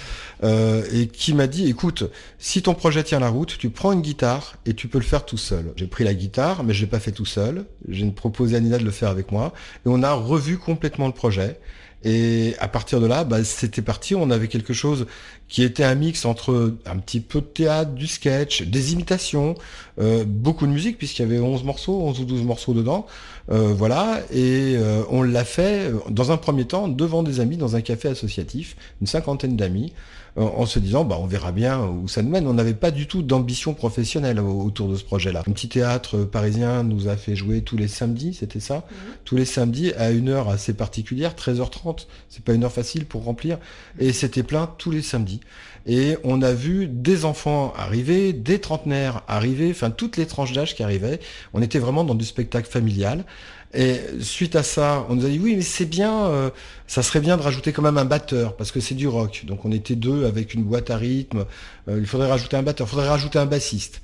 euh, 0.43 0.83
et 0.93 1.07
qui 1.07 1.33
m'a 1.33 1.47
dit, 1.47 1.67
écoute, 1.67 2.05
si 2.39 2.61
ton 2.61 2.73
projet 2.73 3.03
tient 3.03 3.19
la 3.19 3.29
route, 3.29 3.57
tu 3.57 3.69
prends 3.69 3.91
une 3.91 4.01
guitare 4.01 4.55
et 4.65 4.73
tu 4.73 4.87
peux 4.87 4.97
le 4.97 5.03
faire 5.03 5.25
tout 5.25 5.37
seul. 5.37 5.73
J'ai 5.75 5.87
pris 5.87 6.05
la 6.05 6.13
guitare, 6.13 6.63
mais 6.63 6.73
je 6.73 6.81
l'ai 6.81 6.89
pas 6.89 6.99
fait 6.99 7.11
tout 7.11 7.25
seul. 7.25 7.65
J'ai 7.89 8.09
proposé 8.11 8.55
à 8.55 8.59
Nina 8.61 8.77
de 8.77 8.85
le 8.85 8.91
faire 8.91 9.09
avec 9.09 9.31
moi, 9.31 9.53
et 9.85 9.89
on 9.89 10.03
a 10.03 10.13
revu 10.13 10.57
complètement 10.57 11.07
le 11.07 11.13
projet. 11.13 11.59
Et 12.03 12.55
à 12.59 12.67
partir 12.67 12.99
de 12.99 13.05
là, 13.05 13.23
bah, 13.23 13.43
c'était 13.43 13.81
parti. 13.81 14.15
On 14.15 14.31
avait 14.31 14.47
quelque 14.47 14.73
chose 14.73 15.05
qui 15.47 15.63
était 15.63 15.83
un 15.83 15.95
mix 15.95 16.25
entre 16.25 16.75
un 16.85 16.97
petit 16.97 17.19
peu 17.19 17.41
de 17.41 17.45
théâtre, 17.45 17.91
du 17.91 18.07
sketch, 18.07 18.63
des 18.63 18.93
imitations, 18.93 19.55
euh, 19.99 20.23
beaucoup 20.25 20.65
de 20.65 20.71
musique 20.71 20.97
puisqu'il 20.97 21.21
y 21.23 21.25
avait 21.25 21.39
11 21.39 21.63
morceaux, 21.63 22.01
11 22.01 22.21
ou 22.21 22.25
12 22.25 22.43
morceaux 22.43 22.73
dedans. 22.73 23.05
Euh, 23.51 23.73
voilà, 23.75 24.21
et 24.31 24.75
euh, 24.77 25.03
on 25.09 25.23
l'a 25.23 25.43
fait 25.43 25.91
dans 26.09 26.31
un 26.31 26.37
premier 26.37 26.65
temps 26.65 26.87
devant 26.87 27.21
des 27.21 27.39
amis 27.39 27.57
dans 27.57 27.75
un 27.75 27.81
café 27.81 28.07
associatif, 28.07 28.75
une 29.01 29.07
cinquantaine 29.07 29.57
d'amis. 29.57 29.93
En, 30.37 30.43
en 30.43 30.65
se 30.65 30.79
disant 30.79 31.03
bah 31.05 31.17
on 31.19 31.25
verra 31.25 31.51
bien 31.51 31.83
où 31.85 32.07
ça 32.07 32.21
nous 32.21 32.29
mène. 32.29 32.47
On 32.47 32.53
n'avait 32.53 32.73
pas 32.73 32.91
du 32.91 33.07
tout 33.07 33.21
d'ambition 33.21 33.73
professionnelle 33.73 34.39
au- 34.39 34.61
autour 34.63 34.87
de 34.89 34.95
ce 34.95 35.03
projet-là. 35.03 35.43
Un 35.47 35.51
petit 35.51 35.69
théâtre 35.69 36.19
parisien 36.19 36.83
nous 36.83 37.07
a 37.07 37.17
fait 37.17 37.35
jouer 37.35 37.61
tous 37.61 37.77
les 37.77 37.87
samedis, 37.87 38.33
c'était 38.35 38.59
ça 38.59 38.85
Tous 39.25 39.35
les 39.35 39.45
samedis 39.45 39.93
à 39.93 40.11
une 40.11 40.29
heure 40.29 40.49
assez 40.49 40.73
particulière, 40.73 41.33
13h30. 41.35 42.07
C'est 42.29 42.43
pas 42.43 42.53
une 42.53 42.63
heure 42.63 42.71
facile 42.71 43.05
pour 43.05 43.23
remplir. 43.23 43.57
Et 43.99 44.13
c'était 44.13 44.43
plein 44.43 44.69
tous 44.77 44.91
les 44.91 45.01
samedis. 45.01 45.41
Et 45.87 46.17
on 46.23 46.41
a 46.43 46.53
vu 46.53 46.87
des 46.87 47.25
enfants 47.25 47.73
arriver, 47.75 48.33
des 48.33 48.61
trentenaires 48.61 49.23
arriver, 49.27 49.71
enfin 49.71 49.89
toutes 49.89 50.15
les 50.17 50.27
tranches 50.27 50.53
d'âge 50.53 50.75
qui 50.75 50.83
arrivaient. 50.83 51.19
On 51.53 51.61
était 51.61 51.79
vraiment 51.79 52.03
dans 52.03 52.13
du 52.15 52.23
spectacle 52.25 52.69
familial. 52.69 53.25
Et 53.73 54.01
suite 54.19 54.55
à 54.55 54.63
ça, 54.63 55.05
on 55.09 55.15
nous 55.15 55.25
a 55.25 55.29
dit 55.29 55.39
oui, 55.39 55.55
mais 55.55 55.61
c'est 55.61 55.85
bien, 55.85 56.25
euh, 56.25 56.49
ça 56.87 57.03
serait 57.03 57.21
bien 57.21 57.37
de 57.37 57.41
rajouter 57.41 57.71
quand 57.71 57.81
même 57.81 57.97
un 57.97 58.05
batteur 58.05 58.57
parce 58.57 58.71
que 58.71 58.81
c'est 58.81 58.95
du 58.95 59.07
rock. 59.07 59.43
Donc 59.45 59.63
on 59.63 59.71
était 59.71 59.95
deux 59.95 60.25
avec 60.25 60.53
une 60.53 60.63
boîte 60.63 60.89
à 60.89 60.97
rythme. 60.97 61.45
Euh, 61.87 61.97
il 61.99 62.05
faudrait 62.05 62.29
rajouter 62.29 62.57
un 62.57 62.63
batteur, 62.63 62.87
il 62.87 62.89
faudrait 62.89 63.07
rajouter 63.07 63.39
un 63.39 63.45
bassiste. 63.45 64.01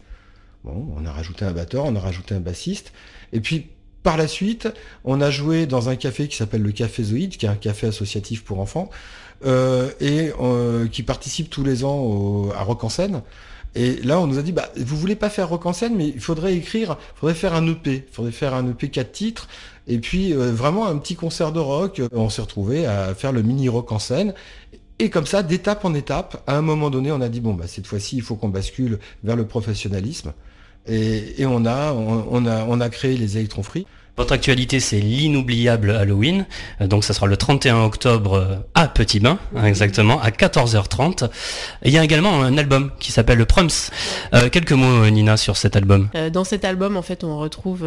Bon, 0.64 0.88
on 0.96 1.06
a 1.06 1.12
rajouté 1.12 1.44
un 1.44 1.52
batteur, 1.52 1.86
on 1.86 1.96
a 1.96 2.00
rajouté 2.00 2.34
un 2.34 2.40
bassiste. 2.40 2.94
Et 3.34 3.42
puis 3.42 3.68
par 4.04 4.16
la 4.16 4.28
suite, 4.28 4.70
on 5.04 5.20
a 5.20 5.30
joué 5.30 5.66
dans 5.66 5.90
un 5.90 5.98
café 5.98 6.30
qui 6.30 6.38
s'appelle 6.38 6.62
le 6.62 6.72
Café 6.72 7.04
Zoïde, 7.04 7.36
qui 7.36 7.46
est 7.46 7.50
un 7.50 7.56
café 7.56 7.88
associatif 7.88 8.46
pour 8.46 8.62
enfants, 8.62 8.90
euh, 9.46 9.92
et 10.00 10.32
qui 10.94 11.04
participe 11.04 11.50
tous 11.50 11.66
les 11.66 11.84
ans 11.84 12.50
à 12.56 12.64
Rock 12.64 12.86
en 12.86 12.90
scène. 12.90 13.22
Et 13.78 14.02
là, 14.02 14.20
on 14.20 14.26
nous 14.26 14.40
a 14.40 14.42
dit, 14.42 14.54
bah, 14.54 14.70
vous 14.76 14.98
voulez 14.98 15.16
pas 15.16 15.30
faire 15.30 15.50
rock 15.50 15.68
en 15.68 15.74
scène, 15.74 15.96
mais 15.96 16.08
il 16.08 16.20
faudrait 16.20 16.56
écrire, 16.56 16.98
faudrait 17.16 17.36
faire 17.36 17.54
un 17.54 17.68
EP, 17.68 18.06
il 18.08 18.14
faudrait 18.14 18.32
faire 18.32 18.56
un 18.56 18.68
EP 18.68 18.90
4 18.90 19.12
titres, 19.12 19.48
et 19.86 20.00
puis 20.00 20.34
euh, 20.34 20.52
vraiment 20.52 20.88
un 20.88 20.98
petit 20.98 21.16
concert 21.16 21.52
de 21.52 21.60
rock. 21.60 22.02
On 22.12 22.30
s'est 22.30 22.42
retrouvé 22.42 22.88
à 22.88 23.14
faire 23.14 23.32
le 23.32 23.44
mini 23.44 23.70
rock 23.70 23.92
en 23.92 24.00
scène. 24.00 24.34
Et 24.98 25.12
comme 25.12 25.28
ça, 25.28 25.44
d'étape 25.44 25.86
en 25.86 25.94
étape, 25.94 26.44
à 26.48 26.58
un 26.58 26.64
moment 26.64 26.90
donné, 26.90 27.12
on 27.12 27.22
a 27.22 27.30
dit, 27.30 27.40
bon, 27.40 27.54
bah, 27.54 27.68
cette 27.68 27.86
fois-ci, 27.86 28.18
il 28.18 28.24
faut 28.24 28.36
qu'on 28.36 28.50
bascule 28.50 28.98
vers 29.24 29.36
le 29.36 29.46
professionnalisme. 29.46 30.34
Et, 30.88 31.46
on, 31.46 31.66
a, 31.66 31.94
on, 31.94 32.90
créé 32.90 33.16
les 33.16 33.38
électrons 33.38 33.62
free. 33.62 33.86
Votre 34.18 34.34
actualité, 34.34 34.80
c'est 34.80 35.00
l'inoubliable 35.00 35.92
Halloween. 35.92 36.46
Euh, 36.82 36.88
Donc, 36.88 37.04
ça 37.04 37.14
sera 37.14 37.28
le 37.28 37.38
31 37.38 37.84
octobre 37.84 38.34
euh, 38.34 38.56
à 38.76 38.88
Petit 38.88 39.20
Bain, 39.20 39.40
hein, 39.56 39.66
exactement, 39.66 40.20
à 40.22 40.30
14h30. 40.30 41.26
Et 41.84 41.90
il 41.90 41.92
y 41.92 41.98
a 41.98 42.04
également 42.04 42.42
un 42.42 42.58
album 42.58 42.92
qui 43.00 43.12
s'appelle 43.12 43.38
le 43.38 43.46
Prums. 43.46 43.70
Euh, 44.34 44.50
quelques 44.50 44.74
mots, 44.74 45.10
Nina, 45.10 45.38
sur 45.38 45.58
cet 45.58 45.76
album. 45.76 46.10
Dans 46.34 46.44
cet 46.44 46.66
album, 46.66 46.98
en 46.98 47.02
fait, 47.02 47.24
on 47.24 47.38
retrouve 47.38 47.86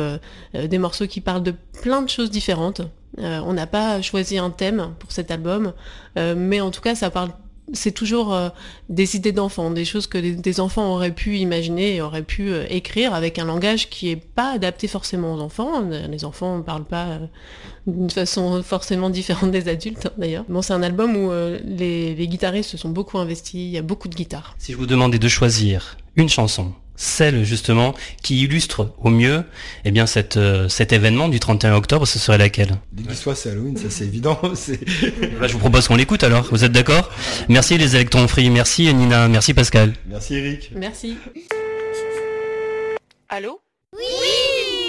des 0.55 0.79
morceaux 0.79 1.07
qui 1.07 1.21
parlent 1.21 1.43
de 1.43 1.55
plein 1.83 2.03
de 2.03 2.09
choses 2.09 2.31
différentes. 2.31 2.83
Euh, 3.19 3.40
on 3.45 3.53
n'a 3.53 3.66
pas 3.66 4.01
choisi 4.03 4.38
un 4.38 4.51
thème 4.51 4.95
pour 4.99 5.11
cet 5.12 5.31
album, 5.31 5.73
euh, 6.16 6.35
mais 6.37 6.61
en 6.61 6.71
tout 6.71 6.81
cas, 6.81 6.95
ça 6.95 7.11
parle. 7.11 7.31
C'est 7.72 7.92
toujours 7.92 8.35
euh, 8.35 8.48
des 8.88 9.16
idées 9.16 9.33
d'enfants, 9.33 9.70
des 9.70 9.85
choses 9.85 10.06
que 10.06 10.18
des, 10.18 10.61
enfants 10.61 10.92
auraient 10.92 11.14
pu 11.14 11.37
imaginer 11.38 11.96
et 11.96 12.02
auraient 12.02 12.22
pu 12.22 12.50
euh, 12.50 12.64
écrire 12.68 13.14
avec 13.14 13.38
un 13.38 13.44
langage 13.44 13.88
qui 13.88 14.11
est 14.11 14.16
pas 14.16 14.52
adapté 14.52 14.88
forcément 14.88 15.35
aux 15.35 15.40
enfants. 15.40 15.80
Les 15.80 16.24
enfants 16.24 16.59
ne 16.59 16.62
parlent 16.62 16.85
pas 16.85 17.06
euh, 17.06 17.18
d'une 17.87 18.11
façon 18.11 18.62
forcément 18.62 19.11
différente 19.11 19.50
des 19.50 19.68
adultes, 19.68 20.06
hein, 20.06 20.12
d'ailleurs. 20.18 20.44
Bon, 20.48 20.62
c'est 20.62 20.72
un 20.72 20.83
album 20.83 21.16
où 21.16 21.30
les 21.64 22.28
guitaristes 22.28 22.70
se 22.70 22.76
sont 22.76 22.90
beaucoup 22.90 23.18
investis. 23.18 23.61
Il 23.61 23.70
y 23.70 23.78
a 23.78 23.83
beaucoup 23.83 24.09
de 24.09 24.14
guitares. 24.14 24.54
Si 24.59 24.72
je 24.72 24.76
vous 24.76 24.87
demandais 24.87 25.18
de 25.18 25.28
choisir 25.28 25.96
une 26.16 26.28
chanson, 26.28 26.72
celle 27.01 27.45
justement 27.45 27.95
qui 28.23 28.43
illustre 28.43 28.93
au 29.03 29.09
mieux 29.09 29.43
eh 29.87 29.91
bien, 29.91 30.07
cette, 30.07 30.37
euh, 30.37 30.69
cet 30.69 30.93
événement 30.93 31.29
du 31.29 31.41
31 31.41 31.75
octobre, 31.75 32.07
ce 32.07 32.19
serait 32.19 32.37
laquelle? 32.37 32.77
Soit, 33.15 33.35
c'est 33.35 33.51
Halloween, 33.51 33.77
ça 33.77 33.89
c'est 33.89 34.05
évident. 34.05 34.39
Bah, 35.41 35.47
Je 35.47 35.53
vous 35.55 35.59
propose 35.59 35.89
qu'on 35.89 35.97
l'écoute 35.97 36.23
alors, 36.23 36.47
vous 36.51 36.65
êtes 36.65 36.73
d'accord? 36.73 37.11
Merci 37.49 37.79
les 37.79 37.97
électrons 37.97 38.29
free, 38.29 38.51
merci 38.51 38.93
Nina, 38.93 39.29
merci 39.29 39.55
Pascal. 39.55 39.95
Merci 40.07 40.35
Eric. 40.35 40.71
Merci. 40.75 41.17
Allô? 43.31 43.61
Oui 43.97 44.80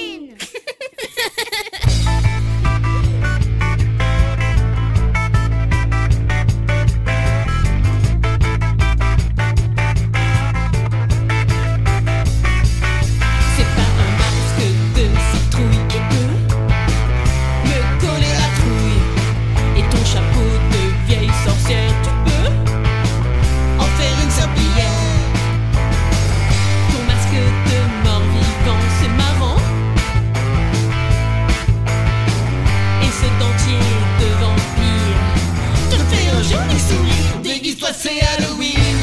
c'est 38.03 38.19
Halloween. 38.33 38.97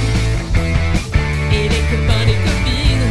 Et 1.52 1.68
les 1.68 1.84
copains, 1.90 2.24
les 2.26 2.38
copines. 2.46 3.08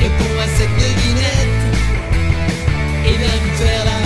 Réponds 0.00 0.38
à 0.40 0.48
cette 0.56 0.76
devinette 0.82 1.62
Et 3.06 3.14
viens 3.18 3.38
vite 3.44 3.58
faire 3.62 3.84
la 3.84 3.99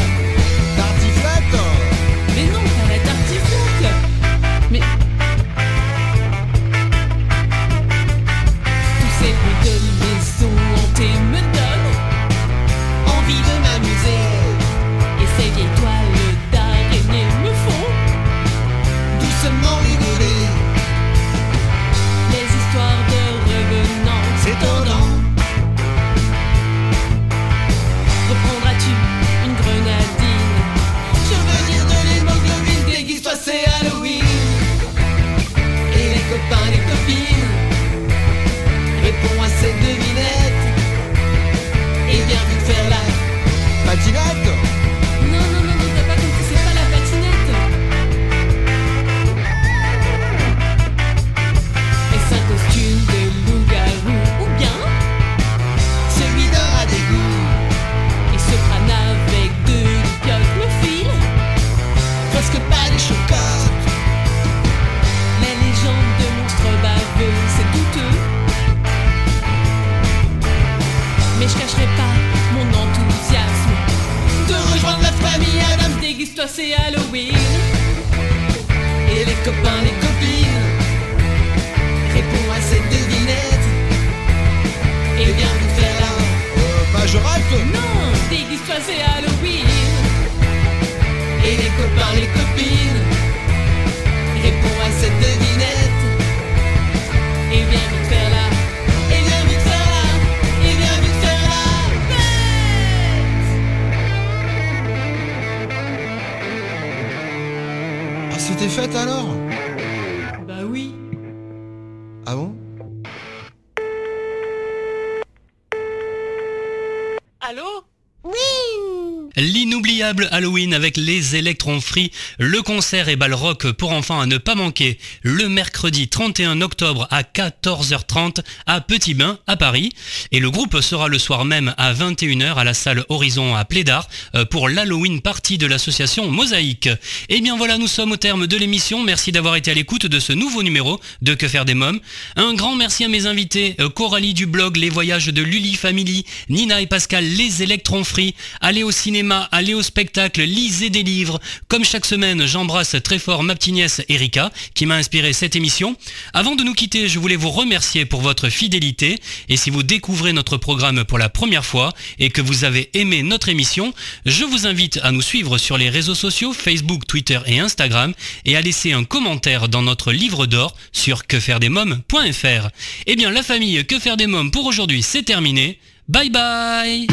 Halloween 120.05 120.75
avec 120.75 120.99
les 120.99 121.37
électrons 121.37 121.81
free, 121.81 122.11
le 122.39 122.61
concert 122.61 123.09
et 123.09 123.17
bal 123.17 123.33
rock 123.33 123.71
pour 123.73 123.93
enfants 123.93 124.21
à 124.21 124.27
ne 124.27 124.37
pas 124.37 124.55
manquer 124.55 124.99
le 125.23 125.49
mercredi 125.49 126.09
31 126.09 126.61
octobre 126.61 127.09
à 127.11 127.23
14h30 127.23 128.41
à 128.67 128.81
Petit 128.83 129.15
Bain 129.15 129.39
à 129.47 129.57
Paris. 129.57 129.93
Et 130.31 130.41
le 130.41 130.51
groupe 130.51 130.81
sera 130.81 131.09
le 131.09 131.19
soir 131.19 131.47
même 131.47 131.75
à 131.79 131.95
21h 131.95 132.55
à 132.55 132.65
la 132.65 132.75
salle 132.75 133.05
Horizon 133.09 133.55
à 133.57 133.65
Plédard 133.65 134.09
euh, 134.35 134.45
pour 134.45 134.69
l'Halloween 134.69 135.23
party 135.23 135.57
de 135.57 135.67
l'association 135.67 136.31
Mosaïque. 136.31 136.91
Et 137.31 137.41
bien 137.41 137.57
voilà, 137.57 137.79
nous 137.79 137.87
sommes 137.87 138.13
au 138.13 138.17
terme 138.19 138.47
de 138.47 138.57
l'émission. 138.59 139.03
Merci 139.03 139.33
d'avoir 139.33 139.57
été 139.57 139.71
à 139.71 139.75
l'écoute 139.75 140.07
de 140.07 140.21
ce 140.21 140.35
nouveau 140.35 140.63
numéro 140.63 141.01
de 141.23 141.35
Que 141.35 141.49
faire 141.49 141.65
des 141.65 141.75
mômes. 141.75 142.01
Un 142.37 142.53
grand 142.53 142.77
merci 142.77 143.05
à 143.05 143.09
mes 143.09 143.25
invités, 143.25 143.75
euh, 143.81 143.89
Coralie 143.89 144.35
du 144.35 144.45
blog 144.45 144.77
Les 144.77 144.91
Voyages 144.91 145.29
de 145.29 145.43
Lully 145.43 145.75
Family, 145.75 146.27
Nina 146.51 146.83
et 146.83 146.87
Pascal 146.87 147.25
Les 147.25 147.63
Électrons 147.63 148.05
Free. 148.05 148.35
Allez 148.61 148.83
au 148.83 148.91
cinéma, 148.91 149.49
allez 149.51 149.73
au 149.73 149.83
spectacle, 149.95 150.43
lisez 150.43 150.91
des 150.91 151.05
livres. 151.05 151.41
Comme 151.69 151.85
chaque 151.85 152.05
semaine, 152.05 152.47
j'embrasse 152.47 152.97
très 153.05 153.21
fort 153.21 153.45
ma 153.45 153.55
petite 153.55 153.75
nièce 153.75 154.03
Erika 154.09 154.51
qui 154.75 154.87
m'a 154.87 154.97
inspiré 154.97 155.33
cette 155.33 155.55
émission. 155.55 155.95
Avant 156.33 156.57
de 156.57 156.65
nous 156.65 156.75
quitter, 156.75 157.09
je 157.09 157.21
voulais 157.21 157.37
vous 157.37 157.53
remercier 157.53 158.05
pour 158.05 158.21
votre 158.21 158.49
fidélité. 158.49 159.21
Et 159.49 159.57
si 159.57 159.71
vous 159.71 159.85
découvrez 159.85 160.33
notre 160.33 160.57
programme 160.57 161.05
pour 161.05 161.17
la 161.17 161.29
première 161.29 161.65
fois 161.65 161.93
et 162.19 162.31
que 162.31 162.41
vous 162.41 162.65
avez 162.65 162.91
aimé 162.95 163.23
notre 163.23 163.49
émission, 163.49 163.95
je 164.27 164.43
vous 164.43 164.67
invite 164.67 164.99
à 165.05 165.13
nous 165.13 165.23
suivre 165.23 165.59
sur 165.59 165.79
les 165.79 165.91
réseaux 165.91 166.17
sociaux 166.17 166.53
Facebook, 166.53 167.07
Twitter 167.07 167.39
et 167.47 167.61
Instagram 167.61 168.15
et 168.47 168.57
à 168.57 168.63
laisser 168.63 168.91
un 168.95 169.05
commentaire 169.05 169.69
dans 169.69 169.83
notre 169.83 170.11
livre 170.11 170.47
d'or 170.47 170.75
sur 170.91 171.29
quefairedesmoms.fr. 171.29 172.69
Eh 173.07 173.15
bien 173.15 173.31
la 173.31 173.45
famille 173.45 173.87
Que 173.87 174.01
faire 174.01 174.17
des 174.17 174.27
mômes 174.27 174.51
pour 174.51 174.67
aujourd'hui 174.67 175.05
c'est 175.05 175.23
terminé. 175.23 175.79
Bye 176.09 176.31
bye 176.31 177.07